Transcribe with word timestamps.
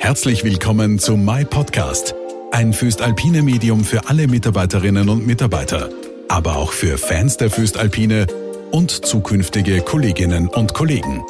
Herzlich 0.00 0.44
willkommen 0.44 0.98
zu 0.98 1.16
My 1.16 1.44
Podcast, 1.44 2.14
ein 2.52 2.72
Füstalpine 2.72 3.42
Medium 3.42 3.84
für 3.84 4.08
alle 4.08 4.28
Mitarbeiterinnen 4.28 5.08
und 5.08 5.26
Mitarbeiter, 5.26 5.90
aber 6.28 6.56
auch 6.56 6.72
für 6.72 6.98
Fans 6.98 7.36
der 7.36 7.50
Füstalpine 7.50 8.26
und 8.70 8.90
zukünftige 8.90 9.80
Kolleginnen 9.80 10.48
und 10.48 10.72
Kollegen. 10.72 11.24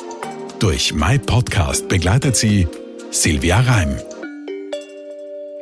Durch 0.58 0.92
My 0.92 1.18
Podcast 1.18 1.88
begleitet 1.88 2.36
sie 2.36 2.68
Silvia 3.10 3.60
Reim. 3.60 3.96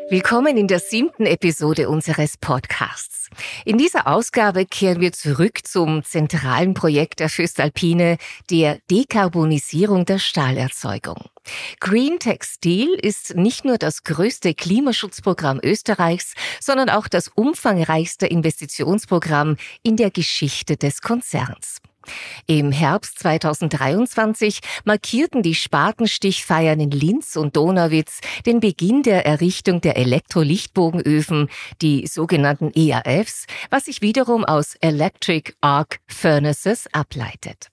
Willkommen 0.08 0.56
in 0.56 0.68
der 0.68 0.78
siebten 0.78 1.26
Episode 1.26 1.88
unseres 1.88 2.36
Podcasts. 2.36 3.28
In 3.64 3.76
dieser 3.76 4.06
Ausgabe 4.06 4.64
kehren 4.64 5.00
wir 5.00 5.12
zurück 5.12 5.66
zum 5.66 6.04
zentralen 6.04 6.74
Projekt 6.74 7.18
der 7.18 7.28
Füstalpine, 7.28 8.18
der 8.48 8.78
Dekarbonisierung 8.88 10.04
der 10.04 10.20
Stahlerzeugung. 10.20 11.24
Green 11.80 12.20
Textil 12.20 12.94
ist 12.94 13.34
nicht 13.34 13.64
nur 13.64 13.78
das 13.78 14.04
größte 14.04 14.54
Klimaschutzprogramm 14.54 15.58
Österreichs, 15.60 16.34
sondern 16.60 16.88
auch 16.88 17.08
das 17.08 17.26
umfangreichste 17.26 18.28
Investitionsprogramm 18.28 19.56
in 19.82 19.96
der 19.96 20.12
Geschichte 20.12 20.76
des 20.76 21.02
Konzerns. 21.02 21.80
Im 22.46 22.72
Herbst 22.72 23.18
2023 23.20 24.60
markierten 24.84 25.42
die 25.42 25.54
Spatenstichfeiern 25.54 26.80
in 26.80 26.90
Linz 26.90 27.36
und 27.36 27.56
Donauwitz 27.56 28.20
den 28.44 28.60
Beginn 28.60 29.02
der 29.02 29.26
Errichtung 29.26 29.80
der 29.80 29.96
Elektrolichtbogenöfen, 29.96 31.48
die 31.82 32.06
sogenannten 32.06 32.70
EAFs, 32.74 33.46
was 33.70 33.86
sich 33.86 34.02
wiederum 34.02 34.44
aus 34.44 34.74
Electric 34.80 35.52
Arc 35.60 35.98
Furnaces 36.06 36.86
ableitet. 36.92 37.70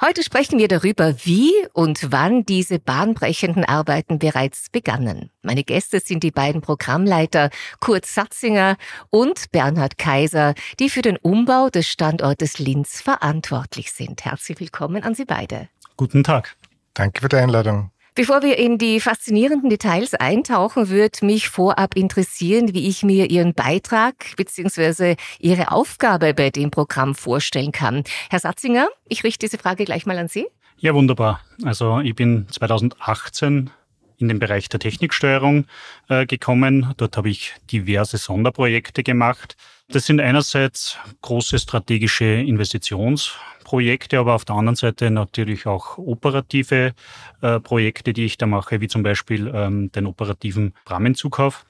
Heute 0.00 0.22
sprechen 0.22 0.58
wir 0.58 0.68
darüber, 0.68 1.14
wie 1.24 1.52
und 1.72 2.12
wann 2.12 2.44
diese 2.44 2.78
bahnbrechenden 2.78 3.64
Arbeiten 3.64 4.18
bereits 4.18 4.68
begannen. 4.70 5.30
Meine 5.42 5.64
Gäste 5.64 6.00
sind 6.00 6.22
die 6.22 6.30
beiden 6.30 6.60
Programmleiter 6.60 7.50
Kurt 7.80 8.06
Satzinger 8.06 8.76
und 9.10 9.50
Bernhard 9.52 9.98
Kaiser, 9.98 10.54
die 10.80 10.90
für 10.90 11.02
den 11.02 11.16
Umbau 11.16 11.70
des 11.70 11.88
Standortes 11.88 12.58
Linz 12.58 13.00
verantwortlich 13.00 13.92
sind. 13.92 14.24
Herzlich 14.24 14.60
willkommen 14.60 15.02
an 15.02 15.14
Sie 15.14 15.24
beide. 15.24 15.68
Guten 15.96 16.24
Tag. 16.24 16.56
Danke 16.94 17.22
für 17.22 17.28
die 17.28 17.36
Einladung. 17.36 17.90
Bevor 18.16 18.42
wir 18.42 18.58
in 18.58 18.78
die 18.78 19.00
faszinierenden 19.00 19.70
Details 19.70 20.14
eintauchen, 20.14 20.88
würde 20.88 21.26
mich 21.26 21.48
vorab 21.48 21.96
interessieren, 21.96 22.72
wie 22.72 22.86
ich 22.88 23.02
mir 23.02 23.28
Ihren 23.28 23.54
Beitrag 23.54 24.14
bzw. 24.36 25.16
Ihre 25.40 25.72
Aufgabe 25.72 26.32
bei 26.32 26.50
dem 26.50 26.70
Programm 26.70 27.16
vorstellen 27.16 27.72
kann. 27.72 28.04
Herr 28.30 28.38
Satzinger, 28.38 28.86
ich 29.08 29.24
richte 29.24 29.46
diese 29.46 29.58
Frage 29.58 29.84
gleich 29.84 30.06
mal 30.06 30.16
an 30.16 30.28
Sie. 30.28 30.46
Ja, 30.76 30.94
wunderbar. 30.94 31.40
Also 31.64 31.98
ich 31.98 32.14
bin 32.14 32.46
2018 32.52 33.70
in 34.18 34.28
den 34.28 34.38
Bereich 34.38 34.68
der 34.68 34.80
Techniksteuerung 34.80 35.66
äh, 36.08 36.26
gekommen. 36.26 36.92
Dort 36.96 37.16
habe 37.16 37.30
ich 37.30 37.54
diverse 37.70 38.18
Sonderprojekte 38.18 39.02
gemacht. 39.02 39.56
Das 39.88 40.06
sind 40.06 40.20
einerseits 40.20 40.96
große 41.20 41.58
strategische 41.58 42.24
Investitionsprojekte, 42.24 44.18
aber 44.18 44.34
auf 44.34 44.44
der 44.44 44.56
anderen 44.56 44.76
Seite 44.76 45.10
natürlich 45.10 45.66
auch 45.66 45.98
operative 45.98 46.94
äh, 47.42 47.60
Projekte, 47.60 48.12
die 48.12 48.24
ich 48.24 48.38
da 48.38 48.46
mache, 48.46 48.80
wie 48.80 48.88
zum 48.88 49.02
Beispiel 49.02 49.50
ähm, 49.54 49.92
den 49.92 50.06
operativen 50.06 50.74
Rahmenzukauf. 50.86 51.66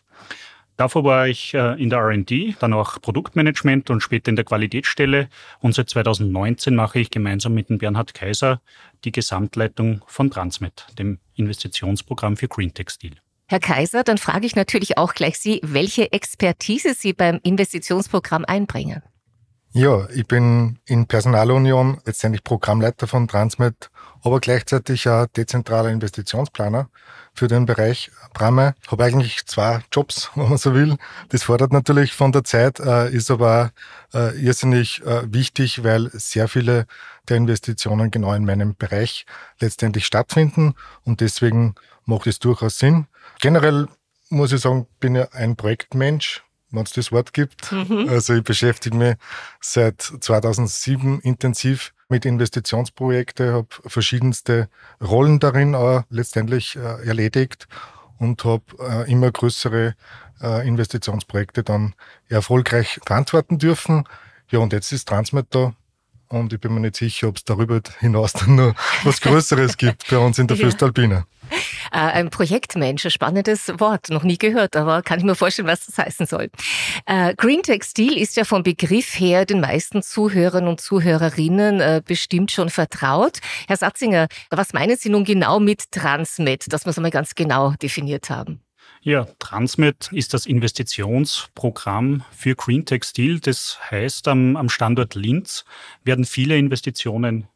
Davor 0.76 1.04
war 1.04 1.28
ich 1.28 1.54
äh, 1.54 1.80
in 1.80 1.88
der 1.90 2.00
R&D, 2.00 2.56
dann 2.58 2.72
auch 2.72 3.00
Produktmanagement 3.00 3.90
und 3.90 4.00
später 4.00 4.30
in 4.30 4.36
der 4.36 4.44
Qualitätsstelle. 4.44 5.28
Und 5.60 5.74
seit 5.74 5.88
2019 5.88 6.74
mache 6.74 6.98
ich 6.98 7.10
gemeinsam 7.10 7.54
mit 7.54 7.68
dem 7.68 7.78
Bernhard 7.78 8.12
Kaiser 8.12 8.60
die 9.04 9.12
Gesamtleitung 9.12 10.02
von 10.06 10.30
Transmet, 10.30 10.86
dem 10.98 11.20
Investitionsprogramm 11.36 12.36
für 12.36 12.48
Green 12.48 12.72
Textil. 12.72 13.16
Herr 13.46 13.60
Kaiser, 13.60 14.04
dann 14.04 14.18
frage 14.18 14.46
ich 14.46 14.56
natürlich 14.56 14.96
auch 14.96 15.14
gleich 15.14 15.38
Sie, 15.38 15.60
welche 15.62 16.12
Expertise 16.12 16.94
Sie 16.94 17.12
beim 17.12 17.40
Investitionsprogramm 17.42 18.44
einbringen. 18.46 19.02
Ja, 19.76 20.08
ich 20.10 20.26
bin 20.28 20.78
in 20.86 21.06
Personalunion 21.06 21.98
letztendlich 22.04 22.44
Programmleiter 22.44 23.08
von 23.08 23.26
Transmet, 23.26 23.90
aber 24.22 24.38
gleichzeitig 24.38 25.08
auch 25.08 25.26
dezentraler 25.26 25.90
Investitionsplaner 25.90 26.88
für 27.34 27.48
den 27.48 27.66
Bereich 27.66 28.12
Brame. 28.32 28.76
Habe 28.86 29.02
eigentlich 29.02 29.44
zwei 29.46 29.80
Jobs, 29.90 30.30
wenn 30.36 30.48
man 30.48 30.58
so 30.58 30.74
will. 30.74 30.96
Das 31.30 31.42
fordert 31.42 31.72
natürlich 31.72 32.12
von 32.12 32.30
der 32.30 32.44
Zeit, 32.44 32.78
äh, 32.78 33.10
ist 33.10 33.32
aber 33.32 33.72
äh, 34.14 34.38
irrsinnig 34.40 35.02
äh, 35.04 35.22
wichtig, 35.32 35.82
weil 35.82 36.08
sehr 36.12 36.46
viele 36.46 36.86
der 37.28 37.36
Investitionen 37.36 38.10
genau 38.10 38.32
in 38.34 38.44
meinem 38.44 38.76
Bereich 38.76 39.26
letztendlich 39.60 40.06
stattfinden 40.06 40.74
und 41.04 41.20
deswegen 41.20 41.74
macht 42.04 42.26
es 42.26 42.38
durchaus 42.38 42.78
Sinn. 42.78 43.06
Generell 43.40 43.88
muss 44.28 44.52
ich 44.52 44.60
sagen, 44.60 44.86
bin 45.00 45.16
ich 45.16 45.32
ein 45.32 45.56
Projektmensch 45.56 46.44
wenn 46.74 46.82
es 46.82 46.92
das 46.92 47.12
Wort 47.12 47.32
gibt. 47.32 47.70
Mhm. 47.72 48.08
Also 48.08 48.34
ich 48.34 48.44
beschäftige 48.44 48.96
mich 48.96 49.16
seit 49.60 50.00
2007 50.02 51.20
intensiv 51.20 51.94
mit 52.08 52.24
Investitionsprojekten, 52.24 53.52
habe 53.52 53.68
verschiedenste 53.86 54.68
Rollen 55.02 55.40
darin 55.40 55.74
auch 55.74 56.02
letztendlich 56.10 56.76
äh, 56.76 57.06
erledigt 57.06 57.68
und 58.18 58.44
habe 58.44 58.64
äh, 58.80 59.10
immer 59.10 59.30
größere 59.30 59.94
äh, 60.40 60.68
Investitionsprojekte 60.68 61.62
dann 61.62 61.94
erfolgreich 62.28 63.00
verantworten 63.06 63.58
dürfen. 63.58 64.04
Ja, 64.50 64.58
und 64.58 64.72
jetzt 64.72 64.92
ist 64.92 65.08
Transmet 65.08 65.46
da 65.50 65.74
und 66.28 66.52
ich 66.52 66.60
bin 66.60 66.74
mir 66.74 66.80
nicht 66.80 66.96
sicher, 66.96 67.28
ob 67.28 67.36
es 67.36 67.44
darüber 67.44 67.80
hinaus 68.00 68.32
dann 68.32 68.56
noch 68.56 68.74
was 69.04 69.20
Größeres 69.20 69.76
gibt 69.78 70.08
bei 70.10 70.18
uns 70.18 70.38
in 70.38 70.46
der 70.46 70.56
ja. 70.56 70.64
Fürstalpine. 70.64 71.26
Äh, 71.92 71.98
ein 71.98 72.30
Projektmensch, 72.30 73.04
ein 73.04 73.10
spannendes 73.10 73.68
Wort, 73.78 74.10
noch 74.10 74.22
nie 74.22 74.38
gehört, 74.38 74.76
aber 74.76 75.02
kann 75.02 75.18
ich 75.18 75.24
mir 75.24 75.34
vorstellen, 75.34 75.68
was 75.68 75.86
das 75.86 75.98
heißen 75.98 76.26
soll. 76.26 76.50
Äh, 77.06 77.34
Green 77.36 77.62
Textil 77.62 78.16
ist 78.16 78.36
ja 78.36 78.44
vom 78.44 78.62
Begriff 78.62 79.18
her 79.18 79.44
den 79.44 79.60
meisten 79.60 80.02
Zuhörern 80.02 80.66
und 80.66 80.80
Zuhörerinnen 80.80 81.80
äh, 81.80 82.02
bestimmt 82.04 82.50
schon 82.50 82.70
vertraut. 82.70 83.38
Herr 83.68 83.76
Satzinger, 83.76 84.28
was 84.50 84.72
meinen 84.72 84.96
Sie 84.96 85.10
nun 85.10 85.24
genau 85.24 85.60
mit 85.60 85.92
Transmet, 85.92 86.72
dass 86.72 86.86
wir 86.86 86.90
es 86.90 86.98
einmal 86.98 87.10
ganz 87.10 87.34
genau 87.34 87.74
definiert 87.80 88.30
haben? 88.30 88.63
Ja, 89.06 89.26
Transmet 89.38 90.10
ist 90.12 90.32
das 90.32 90.46
Investitionsprogramm 90.46 92.24
für 92.30 92.54
Green 92.54 92.86
Textil. 92.86 93.38
Das 93.38 93.78
heißt, 93.90 94.26
am, 94.28 94.56
am 94.56 94.70
Standort 94.70 95.14
Linz 95.14 95.66
werden 96.04 96.24
viele 96.24 96.56
Investitionen 96.56 97.46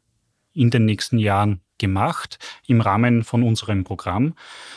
in 0.53 0.69
den 0.69 0.85
nächsten 0.85 1.17
Jahren 1.17 1.61
gemacht 1.79 2.37
im 2.67 2.81
Rahmen 2.81 3.23
von 3.23 3.41
unserem 3.41 3.83
Programm. 3.83 4.35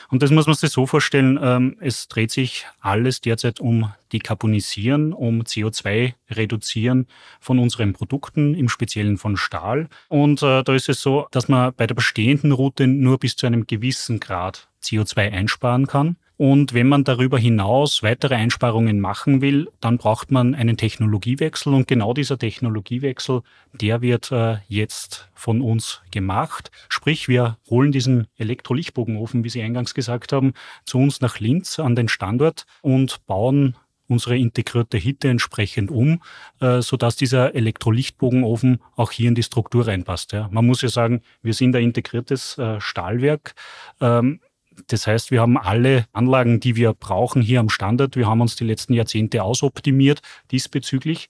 Und 0.09 0.23
das 0.23 0.31
muss 0.31 0.47
man 0.47 0.55
sich 0.55 0.71
so 0.71 0.87
vorstellen, 0.87 1.39
ähm, 1.43 1.77
es 1.81 2.09
dreht 2.09 2.31
sich 2.31 2.65
alles 2.81 3.21
derzeit 3.21 3.61
um 3.61 3.93
Dekarbonisieren, 4.15 5.13
um 5.13 5.43
CO2 5.43 6.15
reduzieren 6.31 7.07
von 7.39 7.59
unseren 7.59 7.93
Produkten, 7.93 8.55
im 8.55 8.71
Speziellen 8.71 9.19
von 9.19 9.37
Stahl. 9.37 9.91
Und 10.09 10.43
äh, 10.43 10.63
da 10.63 10.75
ist 10.75 10.89
es 10.89 11.03
so, 11.03 11.27
dass 11.33 11.49
man 11.49 11.75
bei 11.75 11.87
der 11.87 11.95
bestehenden 11.95 12.53
Route 12.53 12.87
nur 12.87 13.19
bis 13.19 13.37
zu 13.37 13.47
einem 13.47 13.67
gewissen 13.67 14.21
Grad 14.21 14.69
CO2 14.83 15.33
einsparen 15.33 15.87
kann. 15.87 16.17
Und 16.43 16.75
wenn 16.75 16.89
man 16.89 17.05
darüber 17.05 17.39
hinaus 17.39 18.03
weitere 18.03 18.35
Einsparungen 18.35 18.99
machen 18.99 19.43
will, 19.43 19.71
dann 19.79 19.97
braucht 19.97 20.33
man 20.33 20.57
einen 20.57 20.77
Technologiewechsel. 20.77 21.73
Und 21.73 21.87
genau 21.87 22.15
dieser 22.15 22.37
Technologiewechsel, 22.37 23.43
der 23.75 24.03
wird 24.03 24.33
äh, 24.33 24.57
jetzt 24.67 25.29
von 25.35 25.61
uns 25.61 26.03
gemacht. 26.11 26.73
Sprich, 26.89 27.29
wir 27.29 27.59
holen 27.71 27.93
diesen 27.93 28.27
Elektrolichtbogenofen, 28.39 29.45
wie 29.45 29.51
Sie 29.51 29.63
eingangs 29.63 29.95
gesagt 29.95 30.33
haben, 30.33 30.53
zu 30.85 30.99
uns 30.99 31.21
nach 31.21 31.39
Linz 31.39 31.79
an 31.79 31.95
den 31.95 32.09
Standort 32.09 32.67
und 32.81 33.25
bauen 33.27 33.77
unsere 34.09 34.37
integrierte 34.37 34.99
Hitte 34.99 35.29
entsprechend 35.29 35.93
um, 35.93 36.23
äh, 36.59 36.83
sodass 36.83 37.15
dieser 37.15 37.55
Elektrolichtbogenofen 37.55 38.81
auch 38.97 39.13
hier 39.13 39.29
in 39.29 39.37
die 39.37 39.45
Struktur 39.45 39.87
reinpasst. 39.87 40.33
Ja. 40.33 40.49
Man 40.51 40.67
muss 40.67 40.83
ja 40.83 40.89
sagen, 40.89 41.23
wir 41.41 41.55
sind 41.55 41.77
ein 41.77 41.85
integriertes 41.85 42.59
äh, 42.59 42.81
Stahlwerk. 42.81 43.55
Ähm, 44.01 44.41
das 44.89 45.07
heißt, 45.07 45.31
wir 45.31 45.41
haben 45.41 45.59
alle 45.59 46.07
Anlagen, 46.13 46.61
die 46.61 46.77
wir 46.77 46.93
brauchen, 46.95 47.43
hier 47.43 47.61
am 47.61 47.69
Standort. 47.69 48.17
Wir 48.17 48.27
haben 48.27 48.41
uns 48.41 48.57
die 48.57 48.65
letzten 48.65 48.95
Jahrzehnte 48.95 49.43
ausoptimiert 49.43 50.21
diesbezüglich. 50.51 51.29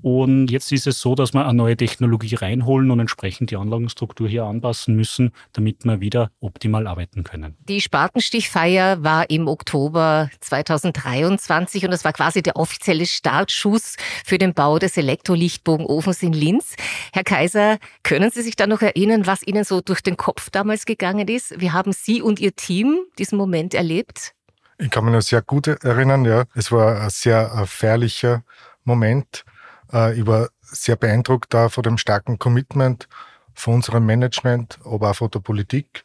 Und 0.00 0.50
jetzt 0.50 0.70
ist 0.70 0.86
es 0.86 1.00
so, 1.00 1.14
dass 1.14 1.34
wir 1.34 1.44
eine 1.44 1.54
neue 1.54 1.76
Technologie 1.76 2.36
reinholen 2.36 2.90
und 2.90 3.00
entsprechend 3.00 3.50
die 3.50 3.56
Anlagenstruktur 3.56 4.28
hier 4.28 4.44
anpassen 4.44 4.94
müssen, 4.94 5.32
damit 5.52 5.84
wir 5.84 6.00
wieder 6.00 6.30
optimal 6.40 6.86
arbeiten 6.86 7.24
können. 7.24 7.56
Die 7.68 7.80
Spatenstichfeier 7.80 9.02
war 9.02 9.28
im 9.28 9.48
Oktober 9.48 10.30
2023 10.40 11.84
und 11.84 11.90
das 11.90 12.04
war 12.04 12.12
quasi 12.12 12.42
der 12.42 12.56
offizielle 12.56 13.06
Startschuss 13.06 13.96
für 14.24 14.38
den 14.38 14.54
Bau 14.54 14.78
des 14.78 14.96
Elektrolichtbogenofens 14.96 16.22
in 16.22 16.32
Linz. 16.32 16.76
Herr 17.12 17.24
Kaiser, 17.24 17.78
können 18.04 18.30
Sie 18.30 18.42
sich 18.42 18.54
da 18.54 18.68
noch 18.68 18.82
erinnern, 18.82 19.26
was 19.26 19.42
Ihnen 19.44 19.64
so 19.64 19.80
durch 19.80 20.02
den 20.02 20.16
Kopf 20.16 20.50
damals 20.50 20.86
gegangen 20.86 21.26
ist? 21.26 21.60
Wie 21.60 21.72
haben 21.72 21.92
Sie 21.92 22.22
und 22.22 22.38
Ihr 22.38 22.54
Team 22.54 23.00
diesen 23.18 23.36
Moment 23.36 23.74
erlebt? 23.74 24.34
Ich 24.78 24.90
kann 24.90 25.04
mich 25.04 25.12
noch 25.12 25.22
sehr 25.22 25.42
gut 25.42 25.66
erinnern, 25.66 26.24
ja. 26.24 26.44
Es 26.54 26.70
war 26.70 27.00
ein 27.00 27.10
sehr 27.10 27.52
äh, 27.52 27.66
feierlicher 27.66 28.44
Moment. 28.84 29.44
Äh, 29.92 30.18
ich 30.18 30.26
war 30.26 30.48
sehr 30.62 30.96
beeindruckt 30.96 31.52
da 31.52 31.68
von 31.68 31.82
dem 31.82 31.98
starken 31.98 32.38
Commitment 32.38 33.08
von 33.54 33.74
unserem 33.74 34.06
Management, 34.06 34.78
aber 34.84 35.10
auch 35.10 35.16
von 35.16 35.30
der 35.30 35.40
Politik 35.40 36.04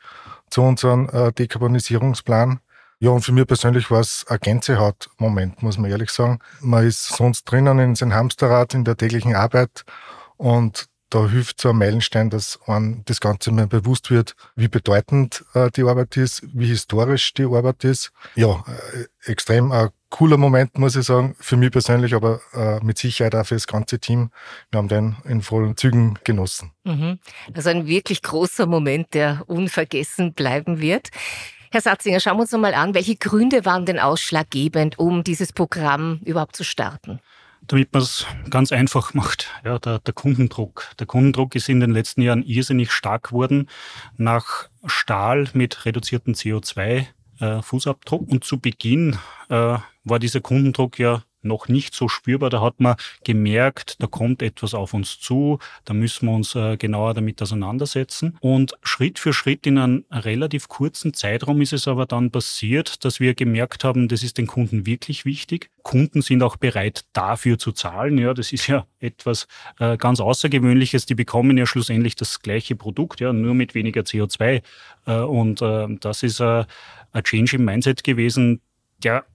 zu 0.50 0.62
unserem 0.62 1.10
äh, 1.10 1.32
Dekarbonisierungsplan. 1.32 2.60
Ja, 3.00 3.10
und 3.10 3.22
für 3.22 3.34
mich 3.34 3.48
persönlich 3.48 3.92
war 3.92 4.00
es 4.00 4.26
ein 4.30 4.40
Gänsehaut-Moment, 4.40 5.62
muss 5.62 5.78
man 5.78 5.92
ehrlich 5.92 6.10
sagen. 6.10 6.40
Man 6.62 6.88
ist 6.88 7.08
sonst 7.08 7.44
drinnen 7.44 7.80
in 7.80 7.96
seinem 7.96 8.14
Hamsterrad 8.14 8.74
in 8.74 8.86
der 8.86 8.96
täglichen 8.96 9.36
Arbeit 9.36 9.84
und 10.38 10.88
da 11.14 11.28
hilft 11.28 11.62
so 11.62 11.70
ein 11.70 11.78
Meilenstein, 11.78 12.32
dass 12.32 12.60
einem 12.66 13.04
das 13.06 13.20
Ganze 13.20 13.52
mal 13.52 13.68
bewusst 13.68 14.10
wird, 14.10 14.36
wie 14.56 14.68
bedeutend 14.68 15.46
äh, 15.54 15.70
die 15.70 15.84
Arbeit 15.84 16.18
ist, 16.18 16.42
wie 16.54 16.66
historisch 16.66 17.34
die 17.34 17.44
Arbeit 17.44 17.84
ist. 17.84 18.12
Ja, 18.36 18.64
äh, 18.96 19.30
extrem 19.30 19.72
ein 19.72 19.90
cooler 20.10 20.38
Moment, 20.38 20.78
muss 20.78 20.96
ich 20.96 21.06
sagen, 21.06 21.36
für 21.40 21.56
mich 21.56 21.72
persönlich, 21.72 22.16
aber 22.16 22.42
äh, 22.54 22.84
mit 22.84 22.98
Sicherheit 22.98 23.36
auch 23.36 23.46
für 23.46 23.54
das 23.54 23.68
ganze 23.68 24.00
Team. 24.00 24.32
Wir 24.72 24.80
haben 24.80 24.88
den 24.88 25.16
in 25.26 25.44
vollen 25.44 25.78
Zügen 25.78 26.18
genossen. 26.24 26.72
Mhm. 26.84 27.20
Also 27.54 27.70
ein 27.70 27.86
wirklich 27.86 28.24
großer 28.24 28.66
Moment, 28.66 29.14
der 29.14 29.44
unvergessen 29.46 30.34
bleiben 30.34 30.82
wird. 30.82 31.10
Herr 31.72 31.82
Satzinger, 31.82 32.20
schauen 32.20 32.38
wir 32.38 32.42
uns 32.42 32.52
noch 32.52 32.60
mal 32.60 32.74
an, 32.74 32.96
welche 32.96 33.16
Gründe 33.16 33.66
waren 33.66 33.86
denn 33.86 34.00
ausschlaggebend, 34.00 34.98
um 34.98 35.24
dieses 35.24 35.54
Programm 35.54 36.22
überhaupt 36.24 36.56
zu 36.56 36.64
starten? 36.64 37.20
Damit 37.68 37.94
man 37.94 38.02
es 38.02 38.26
ganz 38.50 38.72
einfach 38.72 39.14
macht. 39.14 39.50
Ja, 39.64 39.80
der, 39.80 40.00
der, 40.00 40.14
Kundendruck. 40.14 40.90
Der 41.00 41.08
Kundendruck 41.08 41.56
ist 41.56 41.70
in 41.70 41.80
den 41.80 41.92
letzten 41.92 42.22
Jahren 42.22 42.44
irrsinnig 42.44 42.92
stark 42.92 43.30
geworden 43.30 43.70
nach 44.18 44.70
Stahl 44.86 45.50
mit 45.54 45.86
reduziertem 45.86 46.34
CO2-Fußabdruck. 46.34 48.22
Äh, 48.28 48.32
Und 48.32 48.44
zu 48.44 48.60
Beginn 48.60 49.18
äh, 49.50 49.78
war 50.04 50.20
dieser 50.20 50.42
Kundendruck 50.42 51.00
ja 51.00 51.24
noch 51.46 51.68
nicht 51.68 51.94
so 51.94 52.08
spürbar. 52.08 52.50
Da 52.50 52.62
hat 52.62 52.80
man 52.80 52.96
gemerkt, 53.24 54.02
da 54.02 54.08
kommt 54.08 54.42
etwas 54.42 54.74
auf 54.74 54.94
uns 54.94 55.20
zu, 55.20 55.60
da 55.86 55.94
müssen 55.94 56.28
wir 56.28 56.34
uns 56.34 56.56
äh, 56.56 56.78
genauer 56.78 57.14
damit 57.14 57.42
auseinandersetzen. 57.42 58.38
Und 58.42 58.74
Schritt 58.84 59.20
für 59.20 59.34
Schritt 59.34 59.66
in 59.68 59.78
einem 59.78 60.06
relativ 60.12 60.68
kurzen 60.68 61.14
Zeitraum 61.14 61.62
ist 61.62 61.74
es 61.74 61.88
aber 61.88 62.06
dann 62.06 62.32
passiert, 62.32 63.04
dass 63.06 63.20
wir 63.20 63.34
gemerkt 63.34 63.84
haben, 63.84 64.08
das 64.08 64.24
ist 64.24 64.38
den 64.38 64.48
Kunden 64.48 64.86
wirklich 64.86 65.26
wichtig. 65.26 65.70
Kunden 65.84 66.22
sind 66.22 66.44
auch 66.44 66.56
bereit, 66.56 67.06
dafür 67.14 67.60
zu 67.60 67.72
zahlen. 67.72 68.18
Ja, 68.18 68.34
das 68.34 68.52
ist 68.54 68.68
ja 68.68 68.86
etwas 69.00 69.48
äh, 69.80 69.98
ganz 69.98 70.20
Außergewöhnliches. 70.20 71.06
Die 71.06 71.16
bekommen 71.16 71.58
ja 71.58 71.66
schlussendlich 71.66 72.16
das 72.16 72.42
gleiche 72.42 72.76
Produkt, 72.76 73.20
ja, 73.20 73.34
nur 73.34 73.54
mit 73.54 73.76
weniger 73.76 74.02
CO2. 74.02 74.62
Äh, 75.06 75.14
und 75.14 75.62
äh, 75.62 75.88
das 76.00 76.24
ist 76.24 76.40
äh, 76.40 76.66
ein 77.12 77.24
Change 77.24 77.58
im 77.58 77.66
Mindset 77.66 78.04
gewesen, 78.04 78.62
der 79.04 79.26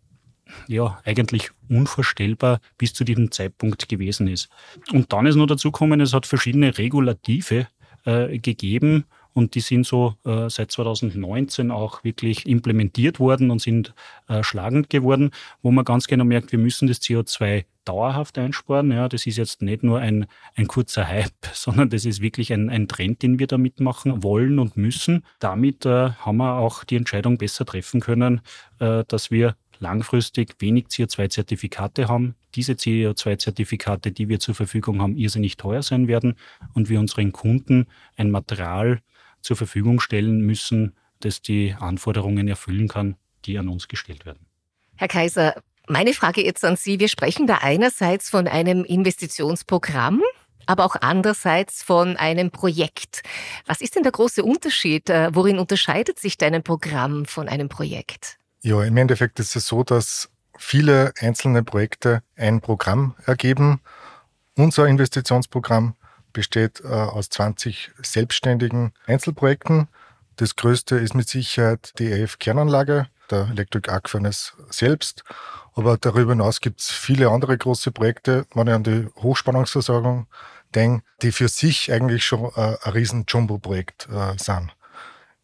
ja 0.66 1.00
eigentlich 1.04 1.50
unvorstellbar 1.68 2.60
bis 2.76 2.94
zu 2.94 3.04
diesem 3.04 3.30
Zeitpunkt 3.30 3.88
gewesen 3.88 4.28
ist. 4.28 4.48
Und 4.92 5.12
dann 5.12 5.26
ist 5.26 5.36
noch 5.36 5.46
dazu 5.46 5.70
gekommen, 5.70 6.00
es 6.00 6.14
hat 6.14 6.26
verschiedene 6.26 6.76
Regulative 6.76 7.66
äh, 8.04 8.38
gegeben 8.38 9.04
und 9.38 9.54
die 9.54 9.60
sind 9.60 9.86
so 9.86 10.14
äh, 10.24 10.50
seit 10.50 10.72
2019 10.72 11.70
auch 11.70 12.02
wirklich 12.02 12.46
implementiert 12.46 13.20
worden 13.20 13.50
und 13.50 13.60
sind 13.60 13.94
äh, 14.28 14.42
schlagend 14.42 14.90
geworden, 14.90 15.30
wo 15.62 15.70
man 15.70 15.84
ganz 15.84 16.08
genau 16.08 16.24
merkt, 16.24 16.50
wir 16.50 16.58
müssen 16.58 16.88
das 16.88 17.00
CO2 17.00 17.64
dauerhaft 17.84 18.36
einsparen. 18.36 18.90
Ja, 18.90 19.08
das 19.08 19.26
ist 19.26 19.36
jetzt 19.36 19.62
nicht 19.62 19.82
nur 19.82 20.00
ein, 20.00 20.26
ein 20.56 20.66
kurzer 20.66 21.06
Hype, 21.06 21.30
sondern 21.52 21.88
das 21.90 22.04
ist 22.04 22.20
wirklich 22.20 22.52
ein, 22.52 22.68
ein 22.68 22.88
Trend, 22.88 23.22
den 23.22 23.38
wir 23.38 23.46
da 23.46 23.58
mitmachen 23.58 24.22
wollen 24.22 24.58
und 24.58 24.76
müssen. 24.76 25.24
Damit 25.38 25.86
äh, 25.86 26.10
haben 26.10 26.38
wir 26.38 26.56
auch 26.56 26.82
die 26.82 26.96
Entscheidung 26.96 27.38
besser 27.38 27.64
treffen 27.64 28.00
können, 28.00 28.40
äh, 28.80 29.04
dass 29.06 29.30
wir 29.30 29.54
langfristig 29.80 30.56
wenig 30.58 30.86
CO2-Zertifikate 30.86 32.08
haben, 32.08 32.34
diese 32.54 32.72
CO2-Zertifikate, 32.72 34.12
die 34.12 34.28
wir 34.28 34.40
zur 34.40 34.54
Verfügung 34.54 35.00
haben, 35.00 35.16
irrsinnig 35.16 35.56
teuer 35.56 35.82
sein 35.82 36.08
werden 36.08 36.34
und 36.75 36.88
wir 36.88 37.00
unseren 37.00 37.32
Kunden 37.32 37.86
ein 38.16 38.30
Material 38.30 39.00
zur 39.40 39.56
Verfügung 39.56 40.00
stellen 40.00 40.40
müssen, 40.40 40.94
das 41.20 41.42
die 41.42 41.75
Anforderungen 41.78 42.48
erfüllen 42.48 42.88
kann, 42.88 43.16
die 43.44 43.58
an 43.58 43.69
uns 43.69 43.88
gestellt 43.88 44.26
werden. 44.26 44.46
Herr 44.96 45.08
Kaiser, 45.08 45.62
meine 45.88 46.12
Frage 46.12 46.44
jetzt 46.44 46.64
an 46.64 46.76
Sie. 46.76 47.00
Wir 47.00 47.08
sprechen 47.08 47.46
da 47.46 47.58
einerseits 47.62 48.28
von 48.28 48.46
einem 48.46 48.84
Investitionsprogramm, 48.84 50.22
aber 50.66 50.84
auch 50.84 50.96
andererseits 51.00 51.82
von 51.82 52.16
einem 52.16 52.50
Projekt. 52.50 53.22
Was 53.64 53.80
ist 53.80 53.96
denn 53.96 54.02
der 54.02 54.12
große 54.12 54.44
Unterschied? 54.44 55.08
Äh, 55.08 55.34
worin 55.34 55.58
unterscheidet 55.58 56.19
sich 56.19 56.36
dein 56.36 56.62
Programm 56.62 57.25
von 57.25 57.48
einem 57.48 57.69
Projekt? 57.69 58.38
Ja, 58.60 58.82
im 58.82 58.96
Endeffekt 58.96 59.38
ist 59.38 59.55
es 59.55 59.66
so, 59.66 59.84
dass 59.84 60.28
viele 60.56 61.12
einzelne 61.20 61.62
Projekte 61.62 62.22
ein 62.37 62.60
Programm 62.60 63.14
ergeben. 63.25 63.81
Unser 64.56 64.87
Investitionsprogramm 64.87 65.94
besteht 66.32 66.81
äh, 66.84 66.88
aus 66.88 67.31
20 67.31 67.93
selbstständigen 68.02 68.93
Einzelprojekten. 69.06 69.88
Das 70.37 70.56
größte 70.56 70.96
ist 70.96 71.14
mit 71.14 71.28
Sicherheit 71.28 71.93
die 71.99 72.10
EF-Kernanlage, 72.10 73.06
der 73.31 73.49
Electric 73.50 73.90
Arc 73.90 74.08
Furnace 74.08 74.55
selbst. 74.70 75.22
Aber 75.75 75.96
darüber 75.96 76.32
hinaus 76.32 76.61
gibt 76.61 76.81
es 76.81 76.90
viele 76.90 77.31
andere 77.31 77.56
große 77.56 77.93
Projekte, 77.93 78.46
wenn 78.54 78.66
ich 78.66 78.75
an 78.75 78.82
die 78.82 79.06
Hochspannungsversorgung 79.22 80.26
denke, 80.75 81.04
die 81.22 81.31
für 81.31 81.49
sich 81.49 81.93
eigentlich 81.93 82.25
schon 82.25 82.50
äh, 82.56 82.76
ein 82.82 82.93
riesen 82.93 83.25
Jumbo-Projekt 83.28 84.08
äh, 84.11 84.37
sind. 84.37 84.72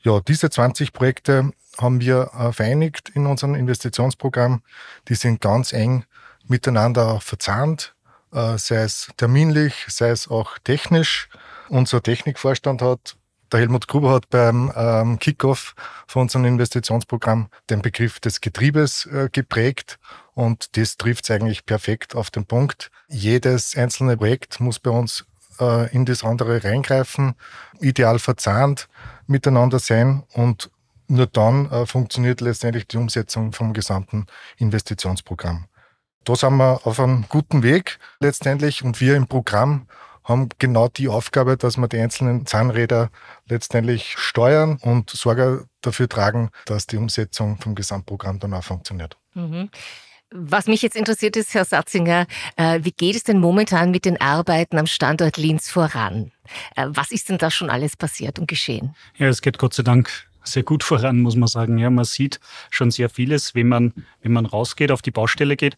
Ja, 0.04 0.20
diese 0.20 0.50
20 0.50 0.92
Projekte 0.92 1.50
haben 1.78 1.98
wir 2.02 2.30
äh, 2.38 2.52
vereinigt 2.52 3.08
in 3.14 3.24
unserem 3.24 3.54
Investitionsprogramm. 3.54 4.62
Die 5.08 5.14
sind 5.14 5.40
ganz 5.40 5.72
eng 5.72 6.04
miteinander 6.46 7.20
verzahnt, 7.20 7.94
äh, 8.30 8.58
sei 8.58 8.82
es 8.82 9.08
terminlich, 9.16 9.86
sei 9.88 10.10
es 10.10 10.28
auch 10.28 10.58
technisch. 10.58 11.30
Unser 11.70 12.02
Technikvorstand 12.02 12.82
hat, 12.82 13.16
der 13.50 13.60
Helmut 13.60 13.88
Gruber 13.88 14.10
hat 14.12 14.28
beim 14.28 14.70
ähm, 14.76 15.18
Kickoff 15.18 15.74
von 16.06 16.22
unserem 16.22 16.44
Investitionsprogramm 16.44 17.48
den 17.70 17.80
Begriff 17.80 18.20
des 18.20 18.42
Getriebes 18.42 19.06
äh, 19.06 19.30
geprägt 19.32 19.98
und 20.34 20.76
das 20.76 20.98
trifft 20.98 21.24
es 21.24 21.30
eigentlich 21.30 21.64
perfekt 21.64 22.14
auf 22.14 22.30
den 22.30 22.44
Punkt. 22.44 22.90
Jedes 23.08 23.74
einzelne 23.74 24.18
Projekt 24.18 24.60
muss 24.60 24.78
bei 24.80 24.90
uns 24.90 25.24
in 25.92 26.04
das 26.04 26.24
andere 26.24 26.64
reingreifen, 26.64 27.34
ideal 27.80 28.18
verzahnt 28.18 28.88
miteinander 29.26 29.78
sein 29.78 30.24
und 30.32 30.70
nur 31.06 31.26
dann 31.26 31.70
äh, 31.70 31.86
funktioniert 31.86 32.40
letztendlich 32.40 32.86
die 32.88 32.96
Umsetzung 32.96 33.52
vom 33.52 33.72
gesamten 33.72 34.26
Investitionsprogramm. 34.56 35.66
Da 36.24 36.34
sind 36.34 36.56
wir 36.56 36.86
auf 36.86 36.98
einem 36.98 37.26
guten 37.28 37.62
Weg 37.62 37.98
letztendlich 38.20 38.82
und 38.82 39.00
wir 39.00 39.14
im 39.14 39.26
Programm 39.26 39.86
haben 40.24 40.48
genau 40.58 40.88
die 40.88 41.08
Aufgabe, 41.08 41.58
dass 41.58 41.76
wir 41.76 41.86
die 41.86 42.00
einzelnen 42.00 42.46
Zahnräder 42.46 43.10
letztendlich 43.46 44.14
steuern 44.16 44.78
und 44.80 45.10
Sorge 45.10 45.66
dafür 45.82 46.08
tragen, 46.08 46.50
dass 46.64 46.86
die 46.86 46.96
Umsetzung 46.96 47.58
vom 47.58 47.74
Gesamtprogramm 47.74 48.38
dann 48.38 48.54
auch 48.54 48.64
funktioniert. 48.64 49.18
Mhm. 49.34 49.68
Was 50.30 50.66
mich 50.66 50.82
jetzt 50.82 50.96
interessiert 50.96 51.36
ist, 51.36 51.54
Herr 51.54 51.64
Satzinger, 51.64 52.26
äh, 52.56 52.80
wie 52.82 52.90
geht 52.90 53.14
es 53.14 53.22
denn 53.22 53.38
momentan 53.38 53.90
mit 53.90 54.04
den 54.04 54.20
Arbeiten 54.20 54.78
am 54.78 54.86
Standort 54.86 55.36
Linz 55.36 55.70
voran? 55.70 56.32
Äh, 56.76 56.86
was 56.88 57.12
ist 57.12 57.28
denn 57.28 57.38
da 57.38 57.50
schon 57.50 57.70
alles 57.70 57.96
passiert 57.96 58.38
und 58.38 58.48
geschehen? 58.48 58.94
Ja, 59.16 59.28
es 59.28 59.42
geht 59.42 59.58
Gott 59.58 59.74
sei 59.74 59.82
Dank 59.82 60.26
sehr 60.44 60.62
gut 60.62 60.84
voran, 60.84 61.20
muss 61.20 61.36
man 61.36 61.48
sagen. 61.48 61.78
Ja, 61.78 61.90
man 61.90 62.04
sieht 62.04 62.40
schon 62.70 62.90
sehr 62.90 63.08
vieles, 63.08 63.54
wenn 63.54 63.68
man, 63.68 63.92
wenn 64.22 64.32
man 64.32 64.46
rausgeht, 64.46 64.90
auf 64.90 65.02
die 65.02 65.10
Baustelle 65.10 65.56
geht. 65.56 65.76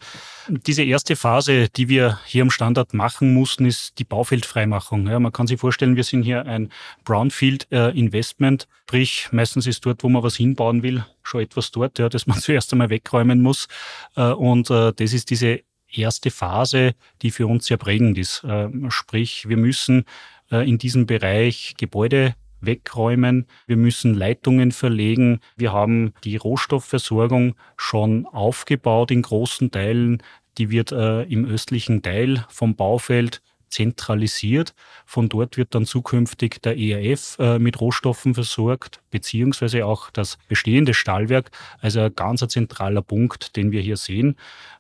Diese 0.48 0.82
erste 0.82 1.16
Phase, 1.16 1.68
die 1.68 1.88
wir 1.88 2.20
hier 2.26 2.42
am 2.42 2.50
Standort 2.50 2.94
machen 2.94 3.34
mussten, 3.34 3.66
ist 3.66 3.98
die 3.98 4.04
Baufeldfreimachung. 4.04 5.08
Ja, 5.08 5.18
man 5.18 5.32
kann 5.32 5.46
sich 5.46 5.60
vorstellen, 5.60 5.96
wir 5.96 6.04
sind 6.04 6.22
hier 6.22 6.46
ein 6.46 6.70
Brownfield 7.04 7.66
äh, 7.72 7.96
Investment, 7.98 8.68
sprich 8.84 9.28
meistens 9.32 9.66
ist 9.66 9.84
dort, 9.84 10.02
wo 10.04 10.08
man 10.08 10.22
was 10.22 10.36
hinbauen 10.36 10.82
will, 10.82 11.04
schon 11.22 11.40
etwas 11.40 11.70
dort, 11.70 11.98
ja, 11.98 12.08
das 12.08 12.26
man 12.26 12.38
zuerst 12.40 12.72
einmal 12.72 12.90
wegräumen 12.90 13.42
muss. 13.42 13.68
Äh, 14.14 14.30
und 14.30 14.70
äh, 14.70 14.92
das 14.92 15.12
ist 15.12 15.30
diese 15.30 15.60
erste 15.92 16.30
Phase, 16.30 16.94
die 17.22 17.30
für 17.30 17.46
uns 17.46 17.66
sehr 17.66 17.76
prägend 17.76 18.18
ist. 18.18 18.44
Äh, 18.44 18.68
sprich, 18.88 19.48
wir 19.48 19.56
müssen 19.56 20.04
in 20.48 20.78
diesem 20.78 21.06
Bereich 21.06 21.74
Gebäude 21.76 22.36
wegräumen. 22.66 23.46
Wir 23.66 23.76
müssen 23.76 24.14
Leitungen 24.14 24.72
verlegen. 24.72 25.40
Wir 25.56 25.72
haben 25.72 26.12
die 26.24 26.36
Rohstoffversorgung 26.36 27.54
schon 27.76 28.26
aufgebaut 28.26 29.10
in 29.10 29.22
großen 29.22 29.70
Teilen. 29.70 30.22
Die 30.58 30.70
wird 30.70 30.92
äh, 30.92 31.22
im 31.22 31.44
östlichen 31.46 32.02
Teil 32.02 32.44
vom 32.48 32.76
Baufeld 32.76 33.42
zentralisiert. 33.68 34.74
Von 35.04 35.28
dort 35.28 35.56
wird 35.56 35.74
dann 35.74 35.84
zukünftig 35.84 36.62
der 36.62 36.78
ERF 36.78 37.36
äh, 37.38 37.58
mit 37.58 37.80
Rohstoffen 37.80 38.34
versorgt, 38.34 39.00
beziehungsweise 39.10 39.84
auch 39.86 40.10
das 40.10 40.38
bestehende 40.48 40.94
Stahlwerk. 40.94 41.50
Also 41.80 42.00
ein 42.00 42.14
ganz 42.14 42.46
zentraler 42.48 43.02
Punkt, 43.02 43.56
den 43.56 43.72
wir 43.72 43.80
hier 43.80 43.96
sehen. 43.96 44.36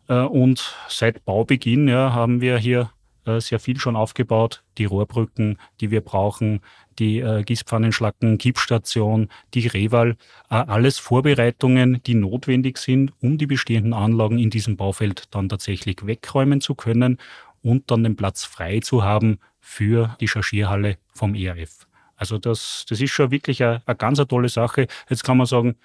Äh, 0.08 0.20
und 0.20 0.74
seit 0.88 1.24
Baubeginn 1.24 1.88
ja, 1.88 2.12
haben 2.12 2.40
wir 2.40 2.58
hier 2.58 2.90
äh, 3.26 3.40
sehr 3.40 3.58
viel 3.58 3.78
schon 3.78 3.96
aufgebaut. 3.96 4.62
Die 4.78 4.84
Rohrbrücken, 4.84 5.58
die 5.80 5.90
wir 5.90 6.00
brauchen, 6.00 6.60
die 6.98 7.20
äh, 7.20 7.42
Gießpfannenschlacken, 7.42 8.38
Kippstation, 8.38 9.28
die 9.54 9.66
Reval, 9.66 10.16
äh, 10.50 10.54
alles 10.54 10.98
Vorbereitungen, 10.98 12.02
die 12.06 12.14
notwendig 12.14 12.78
sind, 12.78 13.12
um 13.20 13.38
die 13.38 13.46
bestehenden 13.46 13.92
Anlagen 13.92 14.38
in 14.38 14.50
diesem 14.50 14.76
Baufeld 14.76 15.34
dann 15.34 15.48
tatsächlich 15.48 16.06
wegräumen 16.06 16.60
zu 16.60 16.74
können 16.74 17.18
und 17.62 17.90
dann 17.90 18.04
den 18.04 18.16
Platz 18.16 18.44
frei 18.44 18.80
zu 18.80 19.02
haben 19.02 19.38
für 19.60 20.16
die 20.20 20.28
Chargierhalle 20.28 20.98
vom 21.12 21.34
ERF. 21.34 21.86
Also 22.16 22.38
das, 22.38 22.86
das 22.88 23.00
ist 23.00 23.10
schon 23.10 23.30
wirklich 23.30 23.62
eine, 23.62 23.82
ganz 23.98 24.18
tolle 24.26 24.48
Sache. 24.48 24.86
Jetzt 25.08 25.22
kann 25.22 25.36
man 25.36 25.46
sagen, 25.46 25.76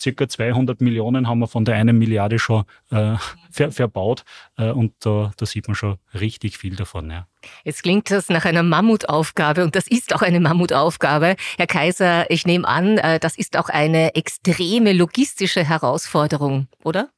circa 0.00 0.28
200 0.28 0.80
Millionen 0.80 1.28
haben 1.28 1.38
wir 1.40 1.46
von 1.46 1.64
der 1.64 1.76
einen 1.76 1.98
Milliarde 1.98 2.38
schon 2.38 2.64
äh, 2.90 3.16
ver 3.50 3.72
verbaut 3.72 4.24
äh, 4.56 4.70
und 4.70 4.94
da, 5.00 5.32
da 5.36 5.46
sieht 5.46 5.68
man 5.68 5.74
schon 5.74 5.98
richtig 6.14 6.58
viel 6.58 6.76
davon. 6.76 7.10
Ja. 7.10 7.26
Jetzt 7.64 7.82
klingt 7.82 8.10
das 8.10 8.28
nach 8.28 8.44
einer 8.44 8.62
Mammutaufgabe 8.62 9.64
und 9.64 9.76
das 9.76 9.86
ist 9.86 10.14
auch 10.14 10.22
eine 10.22 10.40
Mammutaufgabe. 10.40 11.36
Herr 11.56 11.66
Kaiser, 11.66 12.30
ich 12.30 12.46
nehme 12.46 12.66
an, 12.66 12.98
äh, 12.98 13.18
das 13.18 13.36
ist 13.36 13.56
auch 13.56 13.68
eine 13.68 14.14
extreme 14.14 14.92
logistische 14.92 15.64
Herausforderung, 15.64 16.68
oder? 16.82 17.10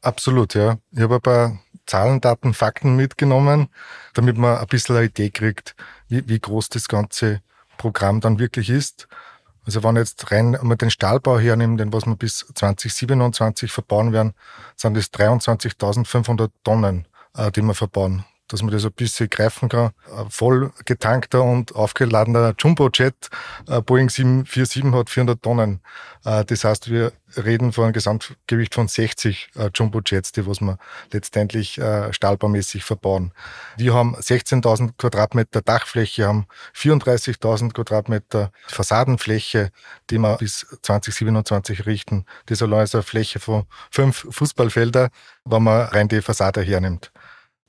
Absolut, 0.00 0.54
ja. 0.54 0.78
Ich 0.92 1.00
habe 1.00 1.16
ein 1.16 1.20
paar 1.20 1.58
Zahlen, 1.86 2.20
Daten, 2.20 2.54
Fakten 2.54 2.96
mitgenommen, 2.96 3.68
damit 4.14 4.36
man 4.36 4.58
ein 4.58 4.66
bisschen 4.66 4.96
eine 4.96 5.06
Idee 5.06 5.30
kriegt, 5.30 5.74
wie, 6.08 6.28
wie 6.28 6.38
groß 6.38 6.68
das 6.68 6.88
ganze 6.88 7.40
Programm 7.76 8.20
dann 8.20 8.38
wirklich 8.38 8.70
ist. 8.70 9.08
Also 9.66 9.82
wenn 9.82 9.96
jetzt 9.96 10.30
rein 10.30 10.58
mal 10.62 10.76
den 10.76 10.90
Stahlbau 10.90 11.38
hernimmt, 11.38 11.80
den 11.80 11.92
was 11.92 12.06
wir 12.06 12.16
bis 12.16 12.46
2027 12.54 13.72
verbauen 13.72 14.12
werden, 14.12 14.34
sind 14.76 14.96
das 14.96 15.12
23.500 15.12 16.50
Tonnen, 16.62 17.06
äh, 17.36 17.50
die 17.50 17.62
wir 17.62 17.74
verbauen 17.74 18.24
dass 18.48 18.62
man 18.62 18.72
das 18.72 18.84
ein 18.84 18.92
bisschen 18.92 19.30
greifen 19.30 19.68
kann. 19.68 19.92
Ein 20.16 20.30
voll 20.30 20.72
getankter 20.84 21.42
und 21.42 21.74
aufgeladener 21.74 22.54
Jumbo-Jet, 22.58 23.30
äh, 23.68 23.80
Boeing 23.80 24.10
747 24.10 24.92
hat 24.92 25.10
400 25.10 25.42
Tonnen. 25.42 25.80
Äh, 26.24 26.44
das 26.44 26.64
heißt, 26.64 26.90
wir 26.90 27.12
reden 27.36 27.72
von 27.72 27.84
einem 27.84 27.92
Gesamtgewicht 27.94 28.74
von 28.74 28.86
60 28.86 29.48
äh, 29.56 29.70
Jumbo-Jets, 29.74 30.32
die 30.32 30.46
was 30.46 30.60
wir 30.60 30.78
letztendlich 31.12 31.80
stahlbaumäßig 32.10 32.84
verbauen. 32.84 33.32
Wir 33.76 33.94
haben 33.94 34.14
16.000 34.14 34.92
Quadratmeter 34.98 35.62
Dachfläche, 35.62 36.26
haben 36.26 36.46
34.000 36.76 37.72
Quadratmeter 37.72 38.50
Fassadenfläche, 38.66 39.70
die 40.10 40.18
wir 40.18 40.36
bis 40.36 40.66
2027 40.82 41.86
richten. 41.86 42.24
Das 42.46 42.60
ist 42.60 42.62
eine 42.62 43.02
Fläche 43.02 43.40
von 43.40 43.64
fünf 43.90 44.26
Fußballfelder, 44.30 45.10
wenn 45.44 45.62
man 45.62 45.86
rein 45.88 46.08
die 46.08 46.22
Fassade 46.22 46.62
hernimmt. 46.62 47.12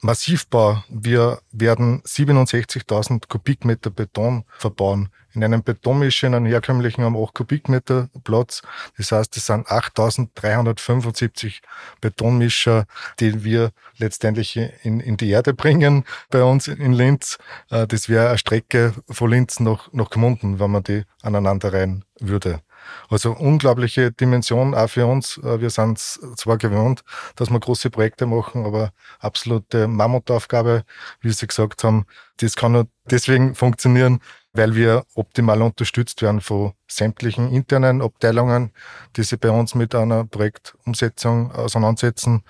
Massivbau. 0.06 0.84
Wir 0.88 1.40
werden 1.52 2.02
67.000 2.04 3.28
Kubikmeter 3.28 3.90
Beton 3.90 4.46
verbauen. 4.56 5.10
In 5.34 5.44
einem 5.44 5.64
Betonmischer, 5.64 6.28
in 6.28 6.36
einem 6.36 6.46
herkömmlichen 6.46 7.04
haben 7.04 7.18
8 7.18 7.34
Kubikmeter 7.34 8.10
Platz. 8.24 8.62
Das 8.98 9.12
heißt, 9.12 9.36
es 9.36 9.48
sind 9.48 9.68
8.375 9.68 11.56
Betonmischer, 12.02 12.86
die 13.20 13.44
wir 13.44 13.72
letztendlich 13.98 14.56
in, 14.84 15.00
in 15.00 15.18
die 15.18 15.32
Erde 15.32 15.56
bringen 15.56 16.06
bei 16.30 16.44
uns 16.44 16.68
in 16.68 16.94
Linz. 16.94 17.40
Äh, 17.72 17.88
das 17.88 18.08
wäre 18.08 18.30
eine 18.30 18.38
Strecke 18.38 18.94
von 19.10 19.32
Linz 19.32 19.60
nach, 19.60 19.92
nach 19.92 20.12
Gmunden, 20.12 20.60
wenn 20.60 20.70
man 20.70 20.84
die 20.84 21.04
aneinander 21.24 21.74
rein 21.74 22.06
würde. 22.20 22.62
Also 23.10 23.32
unglaubliche 23.32 24.12
Dimension 24.12 24.74
auch 24.74 24.90
für 24.90 25.06
uns. 25.06 25.38
Äh, 25.38 25.62
wir 25.62 25.70
sind 25.70 26.00
zwar 26.00 26.58
gewohnt, 26.58 27.04
dass 27.36 27.50
wir 27.50 27.60
große 27.60 27.90
Projekte 27.90 28.26
machen, 28.26 28.66
aber 28.66 28.92
absolute 29.20 29.88
Mammutaufgabe, 29.88 30.84
wie 31.22 31.32
Sie 31.32 31.48
gesagt 31.48 31.84
haben. 31.84 32.06
Das 32.38 32.56
kann 32.56 32.74
nur 32.74 32.88
deswegen 33.10 33.56
funktionieren, 33.56 34.20
weil 34.54 34.76
wir 34.76 35.06
optimal 35.16 35.62
unterstützt 35.62 36.22
werden 36.22 36.42
von 36.42 36.74
sämtlichen 36.88 37.52
internen 37.52 38.02
Abteilungen, 38.02 38.72
die 39.16 39.24
sich 39.24 39.40
bei 39.40 39.52
uns 39.52 39.76
mit 39.76 39.96
einer 39.96 40.26
Projektumsetzung 40.26 41.52
auseinandersetzen, 41.52 42.44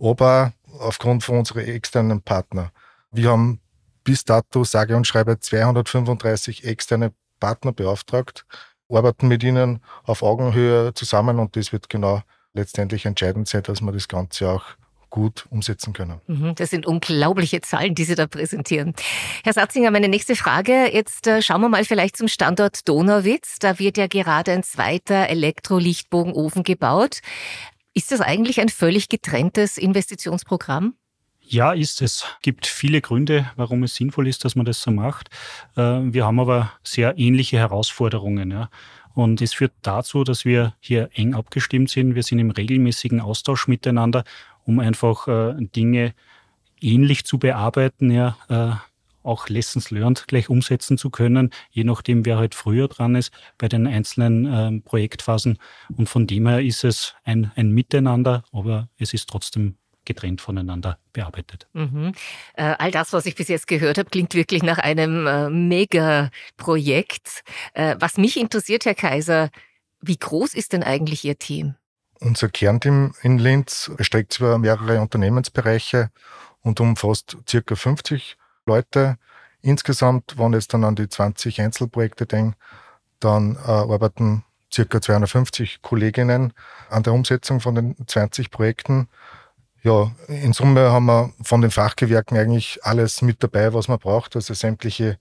aber 0.00 0.52
aufgrund 0.78 1.24
von 1.24 1.38
unseren 1.38 1.64
externen 1.64 2.22
Partner. 2.22 2.72
Wir 3.10 3.30
haben 3.30 3.60
bis 4.04 4.24
dato, 4.24 4.64
sage 4.64 4.96
und 4.96 5.06
schreibe, 5.06 5.40
235 5.40 6.64
externe 6.64 7.12
Partner 7.40 7.72
beauftragt, 7.72 8.46
arbeiten 8.88 9.28
mit 9.28 9.42
ihnen 9.42 9.80
auf 10.04 10.22
Augenhöhe 10.22 10.94
zusammen 10.94 11.38
und 11.38 11.56
das 11.56 11.72
wird 11.72 11.88
genau 11.88 12.22
letztendlich 12.52 13.06
entscheidend 13.06 13.48
sein, 13.48 13.62
dass 13.62 13.80
wir 13.80 13.92
das 13.92 14.08
Ganze 14.08 14.50
auch 14.50 14.64
gut 15.10 15.46
umsetzen 15.50 15.92
können. 15.92 16.20
Mhm, 16.26 16.54
das 16.56 16.70
sind 16.70 16.84
unglaubliche 16.84 17.60
Zahlen, 17.60 17.94
die 17.94 18.04
Sie 18.04 18.14
da 18.14 18.26
präsentieren. 18.26 18.94
Herr 19.44 19.52
Satzinger, 19.52 19.90
meine 19.90 20.08
nächste 20.08 20.36
Frage. 20.36 20.92
Jetzt 20.92 21.26
äh, 21.26 21.42
schauen 21.42 21.60
wir 21.60 21.68
mal 21.68 21.84
vielleicht 21.84 22.16
zum 22.16 22.28
Standort 22.28 22.88
Donauwitz. 22.88 23.58
Da 23.58 23.78
wird 23.78 23.96
ja 23.96 24.08
gerade 24.08 24.52
ein 24.52 24.62
zweiter 24.62 25.28
Elektrolichtbogenofen 25.28 26.64
gebaut. 26.64 27.20
Ist 27.94 28.12
das 28.12 28.20
eigentlich 28.20 28.60
ein 28.60 28.68
völlig 28.68 29.08
getrenntes 29.08 29.78
Investitionsprogramm? 29.78 30.94
Ja, 31.48 31.72
ist 31.72 32.02
es. 32.02 32.24
gibt 32.42 32.66
viele 32.66 33.00
Gründe, 33.00 33.52
warum 33.54 33.84
es 33.84 33.94
sinnvoll 33.94 34.26
ist, 34.26 34.44
dass 34.44 34.56
man 34.56 34.66
das 34.66 34.82
so 34.82 34.90
macht. 34.90 35.30
Äh, 35.76 35.82
wir 35.82 36.26
haben 36.26 36.40
aber 36.40 36.72
sehr 36.82 37.18
ähnliche 37.18 37.56
Herausforderungen. 37.56 38.50
Ja. 38.50 38.68
Und 39.14 39.40
es 39.40 39.54
führt 39.54 39.72
dazu, 39.82 40.24
dass 40.24 40.44
wir 40.44 40.74
hier 40.80 41.08
eng 41.14 41.34
abgestimmt 41.34 41.90
sind. 41.90 42.16
Wir 42.16 42.24
sind 42.24 42.40
im 42.40 42.50
regelmäßigen 42.50 43.20
Austausch 43.20 43.68
miteinander, 43.68 44.24
um 44.64 44.80
einfach 44.80 45.28
äh, 45.28 45.54
Dinge 45.58 46.14
ähnlich 46.80 47.24
zu 47.24 47.38
bearbeiten, 47.38 48.10
ja, 48.10 48.36
äh, 48.48 48.74
auch 49.22 49.48
Lessons 49.48 49.92
learned 49.92 50.26
gleich 50.26 50.48
umsetzen 50.48 50.98
zu 50.98 51.10
können, 51.10 51.50
je 51.70 51.84
nachdem, 51.84 52.24
wer 52.24 52.38
halt 52.38 52.56
früher 52.56 52.88
dran 52.88 53.14
ist 53.14 53.32
bei 53.58 53.68
den 53.68 53.86
einzelnen 53.88 54.82
Projektphasen. 54.82 55.58
Und 55.96 56.08
von 56.08 56.28
dem 56.28 56.46
her 56.46 56.62
ist 56.62 56.84
es 56.84 57.16
ein, 57.24 57.50
ein 57.56 57.72
Miteinander, 57.72 58.44
aber 58.52 58.88
es 58.98 59.14
ist 59.14 59.28
trotzdem 59.28 59.78
getrennt 60.06 60.40
voneinander 60.40 60.98
bearbeitet. 61.12 61.68
Mhm. 61.74 62.12
Äh, 62.54 62.74
all 62.78 62.90
das, 62.90 63.12
was 63.12 63.26
ich 63.26 63.34
bis 63.34 63.48
jetzt 63.48 63.66
gehört 63.66 63.98
habe, 63.98 64.08
klingt 64.08 64.34
wirklich 64.34 64.62
nach 64.62 64.78
einem 64.78 65.26
äh, 65.26 65.50
Mega-Projekt. 65.50 67.42
Äh, 67.74 67.96
was 67.98 68.16
mich 68.16 68.40
interessiert, 68.40 68.86
Herr 68.86 68.94
Kaiser, 68.94 69.50
wie 70.00 70.16
groß 70.16 70.54
ist 70.54 70.72
denn 70.72 70.82
eigentlich 70.82 71.24
Ihr 71.24 71.38
Team? 71.38 71.74
Unser 72.20 72.48
Kernteam 72.48 73.14
in 73.22 73.38
Linz 73.38 73.90
streckt 74.00 74.32
sich 74.32 74.40
über 74.40 74.56
mehrere 74.56 75.00
Unternehmensbereiche 75.00 76.10
und 76.62 76.80
umfasst 76.80 77.36
circa 77.48 77.76
50 77.76 78.36
Leute. 78.64 79.18
Insgesamt, 79.60 80.38
wenn 80.38 80.54
es 80.54 80.68
dann 80.68 80.84
an 80.84 80.96
die 80.96 81.08
20 81.08 81.60
Einzelprojekte 81.60 82.26
denkt, 82.26 82.56
dann 83.20 83.56
äh, 83.56 83.68
arbeiten 83.68 84.44
circa 84.72 85.00
250 85.00 85.82
Kolleginnen 85.82 86.52
an 86.90 87.02
der 87.02 87.12
Umsetzung 87.12 87.60
von 87.60 87.74
den 87.74 87.96
20 88.06 88.50
Projekten 88.50 89.08
ja, 89.82 90.10
in 90.28 90.52
Summe 90.52 90.90
haben 90.90 91.06
wir 91.06 91.32
von 91.42 91.60
den 91.60 91.70
Fachgewerken 91.70 92.36
eigentlich 92.36 92.80
alles 92.82 93.22
mit 93.22 93.42
dabei, 93.42 93.72
was 93.72 93.88
man 93.88 93.98
braucht. 93.98 94.34
Also 94.34 94.52
sämtliche 94.54 95.18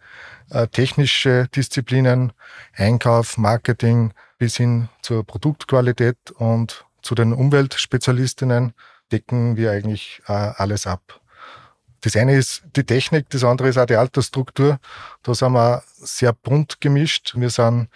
äh, 0.50 0.68
technische 0.68 1.48
Disziplinen, 1.56 2.34
Einkauf, 2.74 3.38
Marketing 3.38 4.14
bis 4.38 4.58
hin 4.58 4.90
zur 5.02 5.24
Produktqualität 5.24 6.32
und 6.38 6.86
zu 7.02 7.14
den 7.14 7.34
Umweltspezialistinnen 7.34 8.74
decken 9.12 9.56
wir 9.56 9.72
eigentlich 9.72 10.22
äh, 10.28 10.34
alles 10.34 10.88
ab. 10.88 11.22
Das 12.02 12.16
eine 12.16 12.36
ist 12.36 12.64
die 12.76 12.84
Technik, 12.84 13.30
das 13.30 13.44
andere 13.44 13.70
ist 13.70 13.78
auch 13.78 13.86
die 13.86 13.96
Altersstruktur. 13.96 14.80
Da 15.24 15.34
sind 15.34 15.54
wir 15.54 15.84
sehr 15.96 16.34
bunt 16.34 16.82
gemischt. 16.82 17.34
Wir 17.36 17.50
sind 17.50 17.90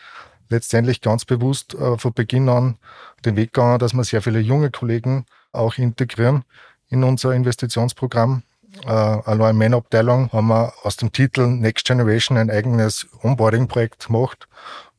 letztendlich 0.50 1.02
ganz 1.02 1.26
bewusst 1.26 1.74
äh, 1.76 1.98
von 1.98 2.14
Beginn 2.14 2.50
an 2.50 2.78
den 3.26 3.36
Weg 3.36 3.54
gegangen, 3.54 3.80
dass 3.80 3.94
wir 3.94 4.04
sehr 4.04 4.22
viele 4.22 4.40
junge 4.40 4.72
Kollegen 4.72 5.26
auch 5.52 5.78
integrieren 5.78 6.44
in 6.90 7.04
unser 7.04 7.34
Investitionsprogramm. 7.34 8.44
Äh, 8.86 8.90
allein 8.90 9.58
meine 9.58 9.78
Abteilung 9.78 10.32
haben 10.32 10.48
wir 10.48 10.74
aus 10.84 10.98
dem 10.98 11.12
Titel 11.12 11.48
Next 11.48 11.86
Generation 11.86 12.38
ein 12.38 12.52
eigenes 12.52 13.08
Onboarding-Projekt 13.24 14.08
gemacht, 14.08 14.48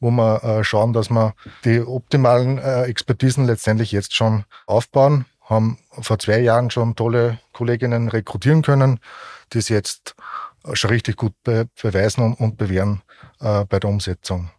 wo 0.01 0.11
wir 0.11 0.43
äh, 0.43 0.65
schauen, 0.65 0.93
dass 0.93 1.11
wir 1.11 1.35
die 1.65 1.81
optimalen 1.81 2.59
äh, 2.59 2.83
Expertisen 2.85 3.47
letztendlich 3.47 3.93
jetzt 3.93 4.15
schon 4.15 4.45
aufbauen. 4.67 5.25
Haben 5.43 5.79
vor 6.01 6.19
zwei 6.19 6.41
Jahren 6.41 6.71
schon 6.71 6.95
tolle 6.95 7.39
Kolleginnen 7.53 8.09
rekrutieren 8.09 8.63
können, 8.63 9.01
die 9.53 9.59
es 9.59 9.69
jetzt 9.69 10.15
schon 10.75 10.91
richtig 10.91 11.17
gut 11.17 11.35
be 11.43 11.69
beweisen 11.81 12.23
und, 12.23 12.35
und 12.35 12.57
bewähren 12.57 13.03
äh, 13.41 13.65
bei 13.65 13.81
der 13.81 13.91
Umsetzung. 13.91 14.51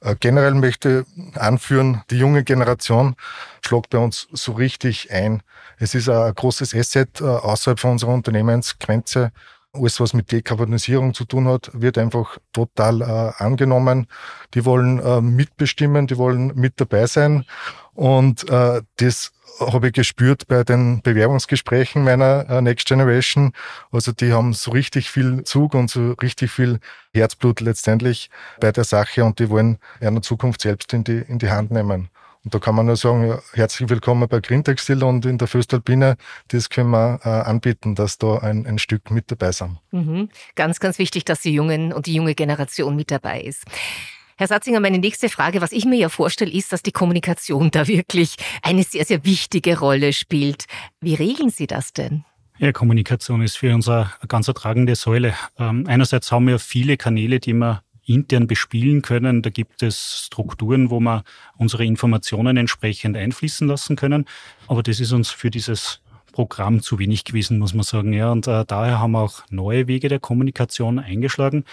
Äh, 0.00 0.16
generell 0.18 0.54
möchte 0.54 1.04
anführen, 1.34 2.02
die 2.10 2.18
junge 2.18 2.44
Generation 2.44 3.16
schlägt 3.64 3.90
bei 3.90 3.98
uns 3.98 4.28
so 4.32 4.52
richtig 4.52 5.10
ein. 5.12 5.42
Es 5.78 5.94
ist 5.94 6.08
ein 6.08 6.34
großes 6.34 6.74
Asset 6.74 7.20
äh, 7.20 7.24
außerhalb 7.24 7.80
von 7.80 7.92
unserer 7.92 8.12
Unternehmensgrenze. 8.12 9.32
Alles, 9.72 10.00
was 10.00 10.14
mit 10.14 10.32
Dekarbonisierung 10.32 11.12
zu 11.14 11.24
tun 11.24 11.46
hat, 11.46 11.70
wird 11.74 11.98
einfach 11.98 12.38
total 12.52 13.02
äh, 13.02 13.42
angenommen. 13.42 14.06
Die 14.54 14.64
wollen 14.64 15.36
mitbestimmen, 15.36 16.06
die 16.06 16.16
wollen 16.16 16.52
mit 16.54 16.80
dabei 16.80 17.06
sein. 17.06 17.44
Und 17.98 18.48
äh, 18.48 18.82
das 18.98 19.32
habe 19.58 19.88
ich 19.88 19.92
gespürt 19.92 20.46
bei 20.46 20.62
den 20.62 21.02
Bewerbungsgesprächen 21.02 22.04
meiner 22.04 22.48
äh, 22.48 22.62
Next 22.62 22.86
Generation. 22.86 23.50
Also 23.90 24.12
die 24.12 24.32
haben 24.32 24.52
so 24.52 24.70
richtig 24.70 25.10
viel 25.10 25.42
Zug 25.42 25.74
und 25.74 25.90
so 25.90 26.12
richtig 26.12 26.52
viel 26.52 26.78
Herzblut 27.12 27.58
letztendlich 27.58 28.30
bei 28.60 28.70
der 28.70 28.84
Sache 28.84 29.24
und 29.24 29.40
die 29.40 29.50
wollen 29.50 29.78
ihre 30.00 30.20
Zukunft 30.20 30.60
selbst 30.60 30.92
in 30.92 31.02
die, 31.02 31.24
in 31.26 31.40
die 31.40 31.50
Hand 31.50 31.72
nehmen. 31.72 32.08
Und 32.44 32.54
da 32.54 32.60
kann 32.60 32.76
man 32.76 32.86
nur 32.86 32.94
sagen, 32.94 33.26
ja, 33.26 33.40
herzlich 33.54 33.90
willkommen 33.90 34.28
bei 34.28 34.38
Green 34.38 34.62
Textil 34.62 35.02
und 35.02 35.26
in 35.26 35.36
der 35.36 35.48
Föstalpine, 35.48 36.16
das 36.52 36.70
können 36.70 36.90
wir 36.90 37.18
äh, 37.24 37.28
anbieten, 37.28 37.96
dass 37.96 38.18
da 38.18 38.38
ein, 38.38 38.64
ein 38.64 38.78
Stück 38.78 39.10
mit 39.10 39.28
dabei 39.28 39.50
sind. 39.50 39.76
Mhm. 39.90 40.28
Ganz, 40.54 40.78
ganz 40.78 41.00
wichtig, 41.00 41.24
dass 41.24 41.40
die 41.40 41.52
Jungen 41.52 41.92
und 41.92 42.06
die 42.06 42.14
junge 42.14 42.36
Generation 42.36 42.94
mit 42.94 43.10
dabei 43.10 43.40
ist. 43.40 43.64
Herr 44.40 44.46
Satzinger, 44.46 44.78
meine 44.78 45.00
nächste 45.00 45.28
Frage, 45.28 45.60
was 45.60 45.72
ich 45.72 45.84
mir 45.84 45.96
ja 45.96 46.08
vorstelle, 46.08 46.52
ist, 46.52 46.72
dass 46.72 46.84
die 46.84 46.92
Kommunikation 46.92 47.72
da 47.72 47.88
wirklich 47.88 48.36
eine 48.62 48.84
sehr, 48.84 49.04
sehr 49.04 49.24
wichtige 49.24 49.80
Rolle 49.80 50.12
spielt. 50.12 50.66
Wie 51.00 51.16
regeln 51.16 51.50
Sie 51.50 51.66
das 51.66 51.92
denn? 51.92 52.24
Ja, 52.58 52.70
Kommunikation 52.70 53.42
ist 53.42 53.58
für 53.58 53.74
uns 53.74 53.88
eine 53.88 54.08
ganz 54.28 54.46
tragende 54.46 54.94
Säule. 54.94 55.34
Ähm, 55.58 55.86
einerseits 55.88 56.30
haben 56.30 56.46
wir 56.46 56.60
viele 56.60 56.96
Kanäle, 56.96 57.40
die 57.40 57.52
wir 57.52 57.82
intern 58.06 58.46
bespielen 58.46 59.02
können. 59.02 59.42
Da 59.42 59.50
gibt 59.50 59.82
es 59.82 60.26
Strukturen, 60.26 60.88
wo 60.90 61.00
wir 61.00 61.24
unsere 61.56 61.84
Informationen 61.84 62.56
entsprechend 62.56 63.16
einfließen 63.16 63.66
lassen 63.66 63.96
können. 63.96 64.24
Aber 64.68 64.84
das 64.84 65.00
ist 65.00 65.10
uns 65.10 65.30
für 65.30 65.50
dieses 65.50 66.00
Programm 66.30 66.80
zu 66.80 67.00
wenig 67.00 67.24
gewesen, 67.24 67.58
muss 67.58 67.74
man 67.74 67.82
sagen. 67.82 68.12
Ja, 68.12 68.30
und 68.30 68.46
äh, 68.46 68.64
daher 68.64 69.00
haben 69.00 69.12
wir 69.12 69.20
auch 69.20 69.42
neue 69.50 69.88
Wege 69.88 70.08
der 70.08 70.20
Kommunikation 70.20 71.00
eingeschlagen. 71.00 71.64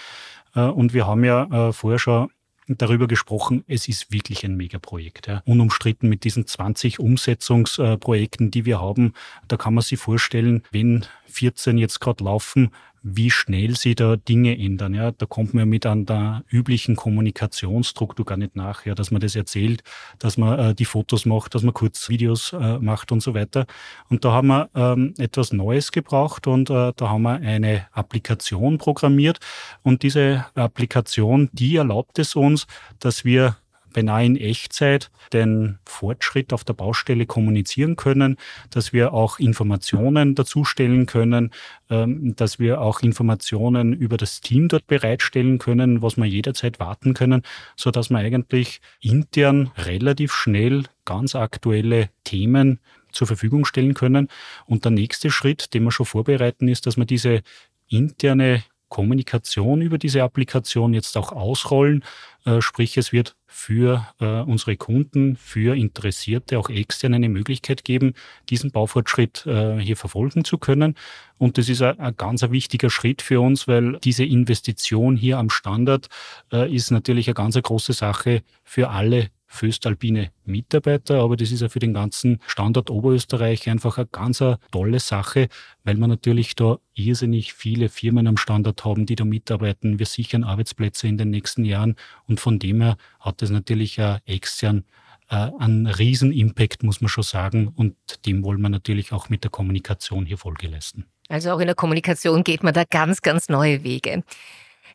Äh, 0.55 0.61
und 0.61 0.95
wir 0.95 1.05
haben 1.05 1.23
ja 1.23 1.69
äh, 1.69 1.71
vorher 1.71 1.99
schon 1.99 2.31
darüber 2.67 3.07
gesprochen, 3.07 3.63
es 3.67 3.87
ist 3.87 4.11
wirklich 4.11 4.45
ein 4.45 4.55
Megaprojekt. 4.55 5.27
Ja. 5.27 5.41
Unumstritten 5.45 6.09
mit 6.09 6.23
diesen 6.23 6.47
20 6.47 6.99
Umsetzungsprojekten, 6.99 8.51
die 8.51 8.65
wir 8.65 8.79
haben. 8.79 9.13
Da 9.47 9.57
kann 9.57 9.73
man 9.73 9.83
sich 9.83 9.99
vorstellen, 9.99 10.63
wenn 10.71 11.05
14 11.27 11.77
jetzt 11.77 11.99
gerade 11.99 12.23
laufen, 12.23 12.71
wie 13.07 13.29
schnell 13.29 13.77
sie 13.77 13.93
da 13.93 14.15
Dinge 14.15 14.57
ändern. 14.57 14.95
Ja, 14.95 15.11
da 15.11 15.27
kommt 15.27 15.53
man 15.53 15.69
mit 15.69 15.85
an 15.85 16.07
der 16.07 16.43
üblichen 16.49 16.95
Kommunikationsstruktur 16.95 18.25
gar 18.25 18.35
nicht 18.35 18.55
nach, 18.55 18.83
ja, 18.87 18.95
dass 18.95 19.11
man 19.11 19.21
das 19.21 19.35
erzählt, 19.35 19.83
dass 20.17 20.37
man 20.37 20.57
äh, 20.57 20.75
die 20.75 20.85
Fotos 20.85 21.27
macht, 21.27 21.53
dass 21.53 21.61
man 21.61 21.75
kurz 21.75 22.09
Videos 22.09 22.51
äh, 22.53 22.79
macht 22.79 23.11
und 23.11 23.21
so 23.21 23.35
weiter. 23.35 23.67
Und 24.09 24.25
da 24.25 24.31
haben 24.31 24.47
wir 24.47 24.69
ähm, 24.73 25.13
etwas 25.19 25.53
Neues 25.53 25.91
gebraucht 25.91 26.47
und 26.47 26.71
äh, 26.71 26.93
da 26.95 27.09
haben 27.09 27.21
wir 27.21 27.35
eine 27.35 27.85
Applikation 27.91 28.79
programmiert 28.79 29.37
und 29.83 30.01
diese 30.01 30.45
Applikation, 30.55 31.49
die 31.53 31.75
erlaubt 31.75 32.17
es 32.17 32.35
uns, 32.35 32.65
dass 32.99 33.23
wir 33.23 33.55
beinahe 33.95 34.25
in 34.25 34.35
Echtzeit 34.35 35.09
den 35.31 35.79
Fortschritt 35.85 36.51
auf 36.51 36.65
der 36.65 36.73
Baustelle 36.73 37.25
kommunizieren 37.25 37.95
können, 37.95 38.35
dass 38.69 38.91
wir 38.91 39.13
auch 39.13 39.39
Informationen 39.39 40.35
dazustellen 40.35 41.05
können, 41.05 41.51
ähm, 41.89 42.35
dass 42.35 42.59
wir 42.59 42.81
auch 42.81 43.01
Informationen 43.01 43.93
über 43.93 44.17
das 44.17 44.41
Team 44.41 44.67
dort 44.67 44.85
bereitstellen 44.85 45.59
können, 45.59 46.01
was 46.01 46.17
wir 46.17 46.25
jederzeit 46.25 46.79
warten 46.79 47.13
können, 47.13 47.41
so 47.77 47.89
dass 47.89 48.09
wir 48.09 48.17
eigentlich 48.17 48.81
intern 48.99 49.71
relativ 49.77 50.33
schnell 50.33 50.83
ganz 51.05 51.33
aktuelle 51.33 52.09
Themen 52.25 52.79
zur 53.13 53.27
Verfügung 53.27 53.63
stellen 53.63 53.93
können. 53.93 54.27
Und 54.65 54.83
der 54.83 54.91
nächste 54.91 55.31
Schritt, 55.31 55.73
den 55.73 55.85
wir 55.85 55.91
schon 55.91 56.05
vorbereiten, 56.05 56.67
ist, 56.67 56.85
dass 56.85 56.97
wir 56.97 57.05
diese 57.05 57.43
interne 57.87 58.63
Kommunikation 58.89 59.81
über 59.81 59.97
diese 59.97 60.23
Applikation 60.23 60.93
jetzt 60.93 61.17
auch 61.17 61.31
ausrollen. 61.31 62.03
Äh, 62.45 62.61
sprich, 62.61 62.95
es 62.97 63.11
wird 63.11 63.35
für 63.47 64.07
äh, 64.19 64.41
unsere 64.41 64.77
Kunden, 64.77 65.35
für 65.35 65.75
Interessierte, 65.75 66.59
auch 66.59 66.69
extern 66.69 67.15
eine 67.15 67.27
Möglichkeit 67.27 67.83
geben, 67.83 68.13
diesen 68.49 68.71
Baufortschritt 68.71 69.45
äh, 69.47 69.79
hier 69.79 69.97
verfolgen 69.97 70.45
zu 70.45 70.59
können. 70.59 70.95
Und 71.39 71.57
das 71.57 71.69
ist 71.69 71.81
ein, 71.81 72.15
ganz 72.15 72.43
wichtiger 72.43 72.91
Schritt 72.91 73.23
für 73.23 73.41
uns, 73.41 73.67
weil 73.67 73.97
diese 74.03 74.23
Investition 74.23 75.17
hier 75.17 75.37
am 75.39 75.49
Standard 75.49 76.07
ist 76.51 76.91
natürlich 76.91 77.27
eine 77.27 77.33
ganz 77.33 77.61
große 77.61 77.91
Sache 77.91 78.41
für 78.63 78.89
alle 78.89 79.31
föstalpine 79.55 80.31
Mitarbeiter, 80.45 81.21
aber 81.21 81.35
das 81.35 81.51
ist 81.51 81.61
ja 81.61 81.69
für 81.69 81.79
den 81.79 81.93
ganzen 81.93 82.39
Standort 82.45 82.89
Oberösterreich 82.89 83.69
einfach 83.69 83.97
eine 83.97 84.07
ganz 84.07 84.41
eine 84.41 84.59
tolle 84.71 84.99
Sache, 84.99 85.47
weil 85.83 85.97
wir 85.97 86.07
natürlich 86.07 86.55
da 86.55 86.77
irrsinnig 86.93 87.53
viele 87.53 87.89
Firmen 87.89 88.27
am 88.27 88.37
Standort 88.37 88.85
haben, 88.85 89.05
die 89.05 89.15
da 89.15 89.25
mitarbeiten. 89.25 89.99
Wir 89.99 90.05
sichern 90.05 90.43
Arbeitsplätze 90.43 91.07
in 91.07 91.17
den 91.17 91.29
nächsten 91.29 91.65
Jahren 91.65 91.95
und 92.27 92.39
von 92.39 92.59
dem 92.59 92.81
her 92.81 92.97
hat 93.19 93.41
das 93.41 93.49
natürlich 93.49 94.01
auch 94.01 94.19
extern 94.25 94.83
äh, 95.29 95.49
einen 95.59 95.87
Riesen-Impact, 95.87 96.83
muss 96.83 97.01
man 97.01 97.09
schon 97.09 97.23
sagen. 97.23 97.69
Und 97.75 97.95
dem 98.25 98.43
wollen 98.43 98.61
wir 98.61 98.69
natürlich 98.69 99.11
auch 99.11 99.29
mit 99.29 99.43
der 99.43 99.51
Kommunikation 99.51 100.25
hier 100.25 100.37
Folge 100.37 100.67
leisten. 100.67 101.05
Also 101.29 101.51
auch 101.51 101.59
in 101.59 101.65
der 101.65 101.75
Kommunikation 101.75 102.43
geht 102.43 102.63
man 102.63 102.73
da 102.73 102.83
ganz, 102.83 103.21
ganz 103.21 103.49
neue 103.49 103.83
Wege. 103.83 104.23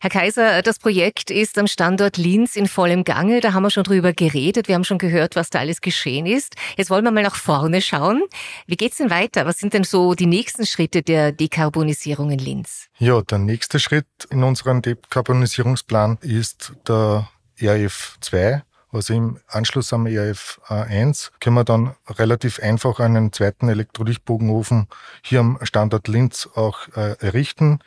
Herr 0.03 0.09
Kaiser, 0.09 0.63
das 0.63 0.79
Projekt 0.79 1.31
ist 1.31 1.59
am 1.59 1.67
Standort 1.67 2.17
Linz 2.17 2.57
in 2.57 2.69
vollem 2.69 3.05
Gange. 3.05 3.41
Da 3.41 3.53
haben 3.53 3.65
wir 3.65 3.69
schon 3.69 3.85
drüber 3.85 4.15
geredet. 4.15 4.67
Wir 4.67 4.75
haben 4.75 4.85
schon 4.85 4.97
gehört, 4.97 5.37
was 5.37 5.51
da 5.51 5.59
alles 5.59 5.83
geschehen 5.83 6.25
ist. 6.25 6.55
Jetzt 6.79 6.89
wollen 6.89 7.05
wir 7.05 7.11
mal 7.11 7.23
nach 7.23 7.37
vorne 7.37 7.83
schauen. 7.83 8.23
Wie 8.67 8.77
geht's 8.77 8.97
denn 8.97 9.11
weiter? 9.11 9.45
Was 9.45 9.59
sind 9.59 9.75
denn 9.75 9.85
so 9.85 10.15
die 10.15 10.25
nächsten 10.25 10.65
Schritte 10.65 11.03
der 11.03 11.33
Dekarbonisierung 11.33 12.31
in 12.31 12.39
Linz? 12.39 12.87
Ja, 12.97 13.21
der 13.21 13.41
nächste 13.41 13.79
Schritt 13.79 14.07
in 14.31 14.43
unserem 14.43 14.81
Dekarbonisierungsplan 14.81 16.17
ist 16.23 16.73
der 16.89 17.29
RF 17.61 18.17
2. 18.23 18.63
Also 18.93 19.13
im 19.13 19.39
Anschluss 19.49 19.93
am 19.93 20.07
ERF 20.07 20.63
1 20.67 21.31
können 21.41 21.57
wir 21.57 21.65
dann 21.65 21.95
relativ 22.09 22.59
einfach 22.61 23.01
einen 23.01 23.35
zweiten 23.35 23.69
Elektrolytbogenofen 23.69 24.89
hier 25.23 25.41
am 25.41 25.59
Standort 25.63 26.09
Linz 26.09 26.49
auch 26.55 26.89
äh, 26.97 27.17
errichten. 27.21 27.81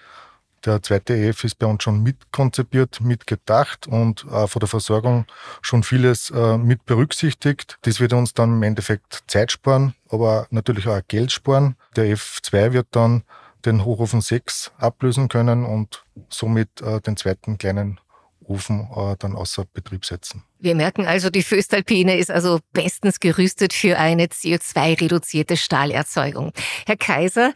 Der 0.65 0.81
zweite 0.81 1.13
EF 1.13 1.43
ist 1.43 1.59
bei 1.59 1.67
uns 1.67 1.83
schon 1.83 2.03
mitkonzipiert, 2.03 3.01
mitgedacht 3.01 3.85
und 3.87 4.25
äh, 4.31 4.47
von 4.47 4.59
der 4.59 4.69
Versorgung 4.69 5.25
schon 5.61 5.83
vieles 5.83 6.29
äh, 6.29 6.57
mit 6.57 6.85
berücksichtigt. 6.85 7.77
Das 7.81 7.99
wird 7.99 8.13
uns 8.13 8.33
dann 8.33 8.53
im 8.53 8.63
Endeffekt 8.63 9.23
Zeit 9.27 9.51
sparen, 9.51 9.93
aber 10.09 10.47
natürlich 10.51 10.87
auch 10.87 11.01
Geld 11.07 11.31
sparen. 11.31 11.75
Der 11.95 12.15
F2 12.15 12.71
wird 12.71 12.87
dann 12.91 13.23
den 13.65 13.83
Hochofen 13.83 14.21
6 14.21 14.71
ablösen 14.77 15.27
können 15.27 15.65
und 15.65 16.03
somit 16.29 16.81
äh, 16.81 17.01
den 17.01 17.17
zweiten 17.17 17.57
kleinen 17.57 17.99
Ofen 18.45 18.89
äh, 18.95 19.15
dann 19.19 19.35
außer 19.35 19.65
Betrieb 19.73 20.05
setzen. 20.05 20.43
Wir 20.59 20.75
merken 20.75 21.05
also, 21.05 21.29
die 21.29 21.43
Föstalpine 21.43 22.17
ist 22.17 22.31
also 22.31 22.59
bestens 22.71 23.19
gerüstet 23.19 23.73
für 23.73 23.97
eine 23.97 24.25
CO2-reduzierte 24.27 25.57
Stahlerzeugung. 25.57 26.53
Herr 26.85 26.97
Kaiser, 26.97 27.53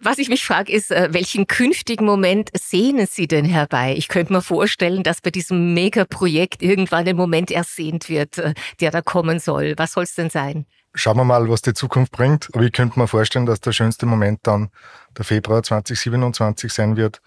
was 0.00 0.18
ich 0.18 0.28
mich 0.28 0.44
frage, 0.44 0.72
ist, 0.72 0.90
äh, 0.90 1.08
welchen 1.12 1.46
künftigen 1.46 2.04
Moment 2.04 2.50
sehnen 2.54 3.06
Sie 3.06 3.26
denn 3.26 3.44
herbei? 3.44 3.94
Ich 3.96 4.08
könnte 4.08 4.32
mir 4.32 4.42
vorstellen, 4.42 5.02
dass 5.02 5.20
bei 5.20 5.30
diesem 5.30 5.74
Megaprojekt 5.74 6.62
irgendwann 6.62 7.06
ein 7.08 7.16
Moment 7.16 7.50
ersehnt 7.50 8.08
wird, 8.08 8.38
äh, 8.38 8.54
der 8.80 8.90
da 8.90 9.02
kommen 9.02 9.40
soll. 9.40 9.74
Was 9.76 9.92
soll 9.92 10.04
es 10.04 10.14
denn 10.14 10.30
sein? 10.30 10.66
Schauen 10.94 11.16
wir 11.16 11.24
mal, 11.24 11.48
was 11.48 11.62
die 11.62 11.74
Zukunft 11.74 12.12
bringt. 12.12 12.48
Aber 12.52 12.64
ich 12.64 12.72
könnte 12.72 12.98
mir 12.98 13.08
vorstellen, 13.08 13.46
dass 13.46 13.60
der 13.60 13.72
schönste 13.72 14.06
Moment 14.06 14.40
dann 14.44 14.70
der 15.16 15.24
Februar 15.24 15.62
2027 15.62 16.72
sein 16.72 16.96
wird, 16.96 17.20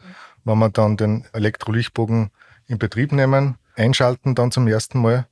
wenn 0.43 0.57
wir 0.57 0.69
dann 0.69 0.97
den 0.97 1.25
Elektrolichtbogen 1.33 2.31
in 2.67 2.77
Betrieb 2.79 3.11
nehmen, 3.11 3.57
einschalten 3.75 4.33
dann 4.33 4.51
zum 4.51 4.67
ersten 4.67 5.01
Mal. 5.01 5.27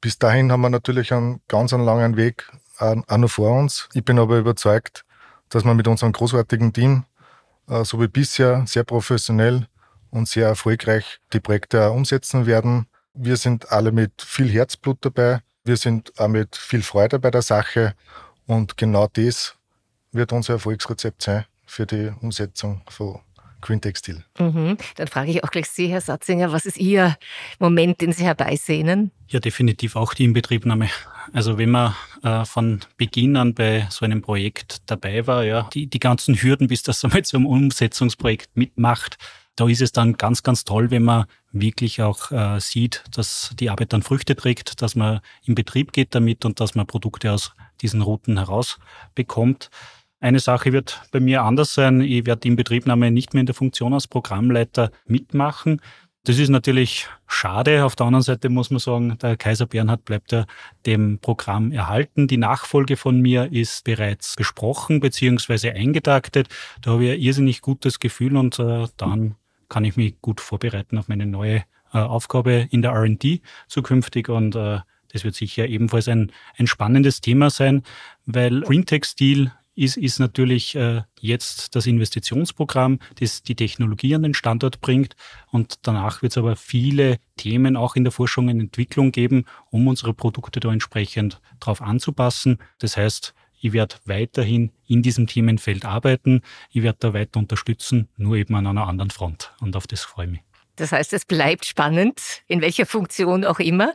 Bis 0.00 0.18
dahin 0.18 0.52
haben 0.52 0.60
wir 0.60 0.70
natürlich 0.70 1.12
einen 1.12 1.40
ganz 1.48 1.72
einen 1.72 1.84
langen 1.84 2.16
Weg 2.16 2.50
äh, 2.78 2.96
auch 3.06 3.16
noch 3.16 3.30
vor 3.30 3.58
uns. 3.58 3.88
Ich 3.94 4.04
bin 4.04 4.18
aber 4.18 4.38
überzeugt, 4.38 5.04
dass 5.48 5.64
wir 5.64 5.74
mit 5.74 5.88
unserem 5.88 6.12
großartigen 6.12 6.72
Team, 6.72 7.04
äh, 7.68 7.84
so 7.84 8.00
wie 8.00 8.08
bisher, 8.08 8.64
sehr 8.66 8.84
professionell 8.84 9.66
und 10.10 10.28
sehr 10.28 10.48
erfolgreich 10.48 11.20
die 11.32 11.40
Projekte 11.40 11.90
umsetzen 11.90 12.46
werden. 12.46 12.86
Wir 13.14 13.36
sind 13.36 13.70
alle 13.72 13.92
mit 13.92 14.22
viel 14.22 14.48
Herzblut 14.48 14.98
dabei. 15.00 15.40
Wir 15.64 15.76
sind 15.76 16.18
auch 16.18 16.28
mit 16.28 16.56
viel 16.56 16.82
Freude 16.82 17.18
bei 17.18 17.30
der 17.30 17.42
Sache. 17.42 17.94
Und 18.46 18.76
genau 18.76 19.08
das 19.12 19.56
wird 20.12 20.32
unser 20.32 20.54
Erfolgsrezept 20.54 21.22
sein 21.22 21.44
für 21.66 21.84
die 21.84 22.12
Umsetzung 22.20 22.82
von 22.88 23.20
Green 23.60 23.80
Textil. 23.80 24.24
Mhm. 24.38 24.76
Dann 24.96 25.08
frage 25.08 25.30
ich 25.30 25.44
auch 25.44 25.50
gleich 25.50 25.68
Sie, 25.68 25.88
Herr 25.88 26.00
Satzinger, 26.00 26.52
was 26.52 26.66
ist 26.66 26.78
Ihr 26.78 27.16
Moment, 27.58 28.00
den 28.00 28.12
Sie 28.12 28.24
herbeisehnen? 28.24 29.10
Ja, 29.28 29.40
definitiv 29.40 29.96
auch 29.96 30.14
die 30.14 30.24
Inbetriebnahme. 30.24 30.88
Also 31.32 31.58
wenn 31.58 31.70
man 31.70 31.94
äh, 32.22 32.44
von 32.44 32.80
Beginn 32.96 33.36
an 33.36 33.54
bei 33.54 33.86
so 33.90 34.04
einem 34.04 34.22
Projekt 34.22 34.78
dabei 34.86 35.26
war, 35.26 35.44
ja, 35.44 35.68
die, 35.74 35.86
die 35.86 36.00
ganzen 36.00 36.34
Hürden, 36.40 36.68
bis 36.68 36.82
das 36.82 37.04
einmal 37.04 37.24
zum 37.24 37.46
Umsetzungsprojekt 37.46 38.56
mitmacht, 38.56 39.18
da 39.56 39.66
ist 39.68 39.82
es 39.82 39.90
dann 39.90 40.16
ganz, 40.16 40.44
ganz 40.44 40.64
toll, 40.64 40.92
wenn 40.92 41.02
man 41.02 41.24
wirklich 41.50 42.00
auch 42.00 42.30
äh, 42.30 42.60
sieht, 42.60 43.02
dass 43.12 43.50
die 43.58 43.70
Arbeit 43.70 43.92
dann 43.92 44.02
Früchte 44.02 44.36
trägt, 44.36 44.80
dass 44.82 44.94
man 44.94 45.20
in 45.44 45.56
Betrieb 45.56 45.92
geht 45.92 46.14
damit 46.14 46.44
und 46.44 46.60
dass 46.60 46.76
man 46.76 46.86
Produkte 46.86 47.32
aus 47.32 47.52
diesen 47.80 48.02
Routen 48.02 48.38
herausbekommt. 48.38 49.70
Eine 50.20 50.40
Sache 50.40 50.72
wird 50.72 51.02
bei 51.12 51.20
mir 51.20 51.42
anders 51.42 51.74
sein. 51.74 52.00
Ich 52.00 52.26
werde 52.26 52.40
die 52.40 52.48
Inbetriebnahme 52.48 53.10
nicht 53.10 53.34
mehr 53.34 53.40
in 53.40 53.46
der 53.46 53.54
Funktion 53.54 53.94
als 53.94 54.08
Programmleiter 54.08 54.90
mitmachen. 55.06 55.80
Das 56.24 56.38
ist 56.38 56.48
natürlich 56.48 57.08
schade. 57.26 57.84
Auf 57.84 57.94
der 57.94 58.06
anderen 58.06 58.22
Seite 58.24 58.48
muss 58.48 58.70
man 58.70 58.80
sagen, 58.80 59.16
der 59.18 59.36
Kaiser 59.36 59.66
Bernhard 59.66 60.04
bleibt 60.04 60.32
ja 60.32 60.44
dem 60.84 61.20
Programm 61.20 61.70
erhalten. 61.70 62.26
Die 62.26 62.36
Nachfolge 62.36 62.96
von 62.96 63.20
mir 63.20 63.52
ist 63.52 63.84
bereits 63.84 64.34
besprochen 64.34 65.00
bzw. 65.00 65.70
eingetaktet. 65.70 66.48
Da 66.82 66.92
habe 66.92 67.04
ich 67.04 67.12
ein 67.12 67.20
irrsinnig 67.20 67.62
gutes 67.62 68.00
Gefühl 68.00 68.36
und 68.36 68.58
äh, 68.58 68.88
dann 68.96 69.36
kann 69.68 69.84
ich 69.84 69.96
mich 69.96 70.20
gut 70.20 70.40
vorbereiten 70.40 70.98
auf 70.98 71.08
meine 71.08 71.26
neue 71.26 71.64
äh, 71.92 71.98
Aufgabe 71.98 72.66
in 72.70 72.82
der 72.82 72.90
R&D 72.90 73.40
zukünftig 73.68 74.28
und 74.28 74.56
äh, 74.56 74.80
das 75.12 75.24
wird 75.24 75.34
sicher 75.34 75.66
ebenfalls 75.66 76.08
ein, 76.08 76.32
ein 76.58 76.66
spannendes 76.66 77.20
Thema 77.22 77.48
sein, 77.48 77.82
weil 78.26 78.60
Green 78.60 78.84
Textil 78.84 79.52
ist, 79.78 79.96
ist 79.96 80.18
natürlich 80.18 80.74
äh, 80.74 81.02
jetzt 81.20 81.76
das 81.76 81.86
Investitionsprogramm, 81.86 82.98
das 83.20 83.42
die 83.42 83.54
Technologie 83.54 84.14
an 84.14 84.24
den 84.24 84.34
Standort 84.34 84.80
bringt. 84.80 85.14
Und 85.50 85.86
danach 85.86 86.20
wird 86.20 86.32
es 86.32 86.38
aber 86.38 86.56
viele 86.56 87.18
Themen 87.36 87.76
auch 87.76 87.94
in 87.94 88.04
der 88.04 88.12
Forschung 88.12 88.48
und 88.48 88.60
Entwicklung 88.60 89.12
geben, 89.12 89.44
um 89.70 89.86
unsere 89.86 90.14
Produkte 90.14 90.58
da 90.58 90.72
entsprechend 90.72 91.40
darauf 91.60 91.80
anzupassen. 91.80 92.58
Das 92.80 92.96
heißt, 92.96 93.34
ich 93.60 93.72
werde 93.72 93.96
weiterhin 94.04 94.72
in 94.86 95.02
diesem 95.02 95.26
Themenfeld 95.26 95.84
arbeiten. 95.84 96.42
Ich 96.70 96.82
werde 96.82 96.98
da 97.00 97.14
weiter 97.14 97.38
unterstützen, 97.38 98.08
nur 98.16 98.36
eben 98.36 98.54
an 98.56 98.66
einer 98.66 98.86
anderen 98.86 99.10
Front. 99.10 99.52
Und 99.60 99.76
auf 99.76 99.86
das 99.86 100.02
freue 100.02 100.26
ich 100.26 100.32
mich. 100.32 100.40
Das 100.76 100.92
heißt, 100.92 101.12
es 101.12 101.24
bleibt 101.24 101.64
spannend, 101.64 102.20
in 102.46 102.60
welcher 102.60 102.86
Funktion 102.86 103.44
auch 103.44 103.58
immer. 103.58 103.92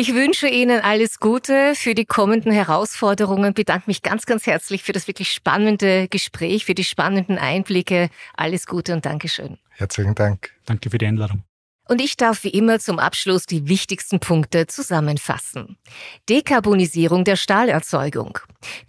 Ich 0.00 0.14
wünsche 0.14 0.46
Ihnen 0.46 0.80
alles 0.80 1.18
Gute 1.18 1.74
für 1.74 1.92
die 1.92 2.04
kommenden 2.04 2.52
Herausforderungen. 2.52 3.52
Bedanke 3.52 3.82
mich 3.88 4.00
ganz, 4.00 4.26
ganz 4.26 4.46
herzlich 4.46 4.84
für 4.84 4.92
das 4.92 5.08
wirklich 5.08 5.32
spannende 5.32 6.06
Gespräch, 6.06 6.64
für 6.64 6.76
die 6.76 6.84
spannenden 6.84 7.36
Einblicke. 7.36 8.08
Alles 8.36 8.66
Gute 8.66 8.92
und 8.92 9.04
Dankeschön. 9.04 9.58
Herzlichen 9.70 10.14
Dank. 10.14 10.52
Danke 10.66 10.90
für 10.90 10.98
die 10.98 11.06
Einladung. 11.06 11.42
Und 11.88 12.02
ich 12.02 12.18
darf 12.18 12.44
wie 12.44 12.50
immer 12.50 12.78
zum 12.78 12.98
Abschluss 12.98 13.46
die 13.46 13.66
wichtigsten 13.66 14.20
Punkte 14.20 14.66
zusammenfassen. 14.66 15.78
Dekarbonisierung 16.28 17.24
der 17.24 17.36
Stahlerzeugung. 17.36 18.38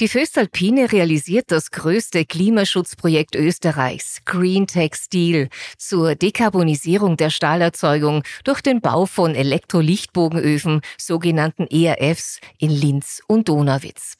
Die 0.01 0.09
Föstalpine 0.09 0.91
realisiert 0.91 1.49
das 1.49 1.71
größte 1.71 2.25
Klimaschutzprojekt 2.25 3.35
Österreichs, 3.35 4.19
Green 4.25 4.67
Textil, 4.67 5.47
zur 5.77 6.15
Dekarbonisierung 6.15 7.15
der 7.15 7.29
Stahlerzeugung 7.29 8.23
durch 8.43 8.59
den 8.61 8.81
Bau 8.81 9.05
von 9.05 9.33
Elektrolichtbogenöfen, 9.33 10.81
sogenannten 10.97 11.67
ERFs, 11.67 12.41
in 12.57 12.69
Linz 12.69 13.21
und 13.27 13.47
Donauwitz. 13.47 14.17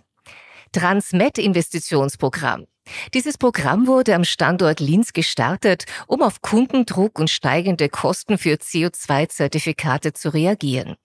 Transmet-Investitionsprogramm. 0.71 2.65
Dieses 3.13 3.37
Programm 3.37 3.87
wurde 3.87 4.15
am 4.15 4.23
Standort 4.23 4.79
Linz 4.79 5.13
gestartet, 5.13 5.85
um 6.07 6.21
auf 6.21 6.41
Kundendruck 6.41 7.19
und 7.19 7.29
steigende 7.29 7.89
Kosten 7.89 8.37
für 8.37 8.55
CO2-Zertifikate 8.55 10.13
zu 10.13 10.33
reagieren. 10.33 10.95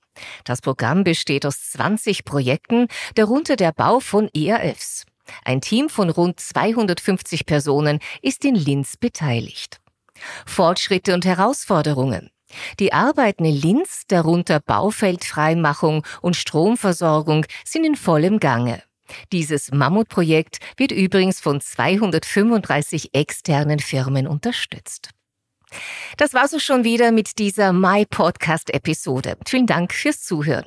Das 0.44 0.60
Programm 0.60 1.04
besteht 1.04 1.44
aus 1.44 1.70
20 1.70 2.24
Projekten, 2.24 2.88
darunter 3.14 3.56
der 3.56 3.72
Bau 3.72 4.00
von 4.00 4.28
ERFs. 4.34 5.04
Ein 5.44 5.60
Team 5.60 5.88
von 5.88 6.10
rund 6.10 6.38
250 6.38 7.46
Personen 7.46 7.98
ist 8.22 8.44
in 8.44 8.54
Linz 8.54 8.96
beteiligt. 8.96 9.80
Fortschritte 10.46 11.14
und 11.14 11.24
Herausforderungen. 11.24 12.30
Die 12.78 12.92
Arbeiten 12.92 13.44
in 13.44 13.54
Linz, 13.54 14.02
darunter 14.06 14.60
Baufeldfreimachung 14.60 16.04
und 16.20 16.36
Stromversorgung, 16.36 17.46
sind 17.64 17.84
in 17.84 17.96
vollem 17.96 18.38
Gange. 18.38 18.82
Dieses 19.32 19.72
Mammutprojekt 19.72 20.58
wird 20.76 20.92
übrigens 20.92 21.40
von 21.40 21.60
235 21.60 23.14
externen 23.14 23.78
Firmen 23.78 24.26
unterstützt. 24.26 25.10
Das 26.16 26.34
war's 26.34 26.54
auch 26.54 26.60
schon 26.60 26.84
wieder 26.84 27.10
mit 27.10 27.38
dieser 27.38 27.72
My 27.72 28.06
Podcast 28.06 28.72
Episode. 28.72 29.36
Vielen 29.46 29.66
Dank 29.66 29.92
fürs 29.92 30.22
Zuhören. 30.22 30.66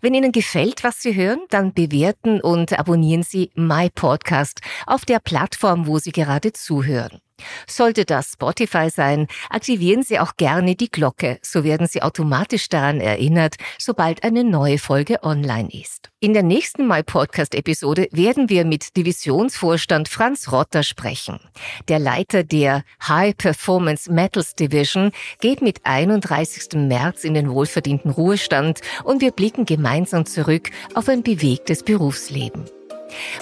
Wenn 0.00 0.14
Ihnen 0.14 0.32
gefällt, 0.32 0.84
was 0.84 1.00
Sie 1.00 1.14
hören, 1.14 1.40
dann 1.50 1.72
bewerten 1.74 2.40
und 2.40 2.78
abonnieren 2.78 3.22
Sie 3.22 3.50
My 3.54 3.90
Podcast 3.90 4.60
auf 4.86 5.04
der 5.04 5.18
Plattform, 5.18 5.86
wo 5.86 5.98
Sie 5.98 6.12
gerade 6.12 6.52
zuhören. 6.52 7.20
Sollte 7.66 8.04
das 8.04 8.32
Spotify 8.32 8.90
sein, 8.90 9.26
aktivieren 9.50 10.02
Sie 10.02 10.18
auch 10.18 10.36
gerne 10.36 10.76
die 10.76 10.90
Glocke, 10.90 11.38
so 11.42 11.64
werden 11.64 11.86
Sie 11.86 12.02
automatisch 12.02 12.68
daran 12.68 13.00
erinnert, 13.00 13.56
sobald 13.78 14.22
eine 14.22 14.44
neue 14.44 14.78
Folge 14.78 15.22
online 15.22 15.68
ist. 15.72 16.10
In 16.20 16.32
der 16.32 16.42
nächsten 16.42 16.86
My 16.88 17.02
Podcast 17.02 17.54
Episode 17.54 18.08
werden 18.12 18.48
wir 18.48 18.64
mit 18.64 18.96
Divisionsvorstand 18.96 20.08
Franz 20.08 20.50
Rotter 20.52 20.82
sprechen. 20.82 21.40
Der 21.88 21.98
Leiter 21.98 22.44
der 22.44 22.82
High 23.06 23.36
Performance 23.36 24.10
Metals 24.10 24.54
Division 24.54 25.10
geht 25.40 25.60
mit 25.60 25.80
31. 25.84 26.74
März 26.74 27.24
in 27.24 27.34
den 27.34 27.50
wohlverdienten 27.50 28.10
Ruhestand 28.10 28.80
und 29.04 29.20
wir 29.20 29.32
blicken 29.32 29.66
gemeinsam 29.66 30.24
zurück 30.24 30.70
auf 30.94 31.08
ein 31.08 31.22
bewegtes 31.22 31.82
Berufsleben. 31.82 32.64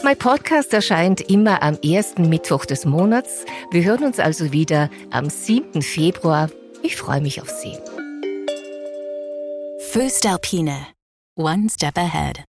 Mein 0.02 0.18
Podcast 0.18 0.72
erscheint 0.72 1.20
immer 1.20 1.62
am 1.62 1.78
ersten 1.82 2.28
Mittwoch 2.28 2.64
des 2.64 2.84
Monats. 2.84 3.44
Wir 3.70 3.84
hören 3.84 4.04
uns 4.04 4.18
also 4.18 4.52
wieder 4.52 4.90
am 5.10 5.30
7. 5.30 5.82
Februar. 5.82 6.50
Ich 6.82 6.96
freue 6.96 7.20
mich 7.20 7.40
auf 7.40 7.48
Sie. 7.48 7.76
Föstalpine. 9.90 10.86
One 11.36 11.68
Step 11.70 11.96
Ahead. 11.98 12.44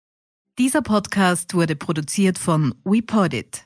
Dieser 0.57 0.81
Podcast 0.81 1.53
wurde 1.53 1.75
produziert 1.75 2.37
von 2.37 2.75
WePodit. 2.83 3.65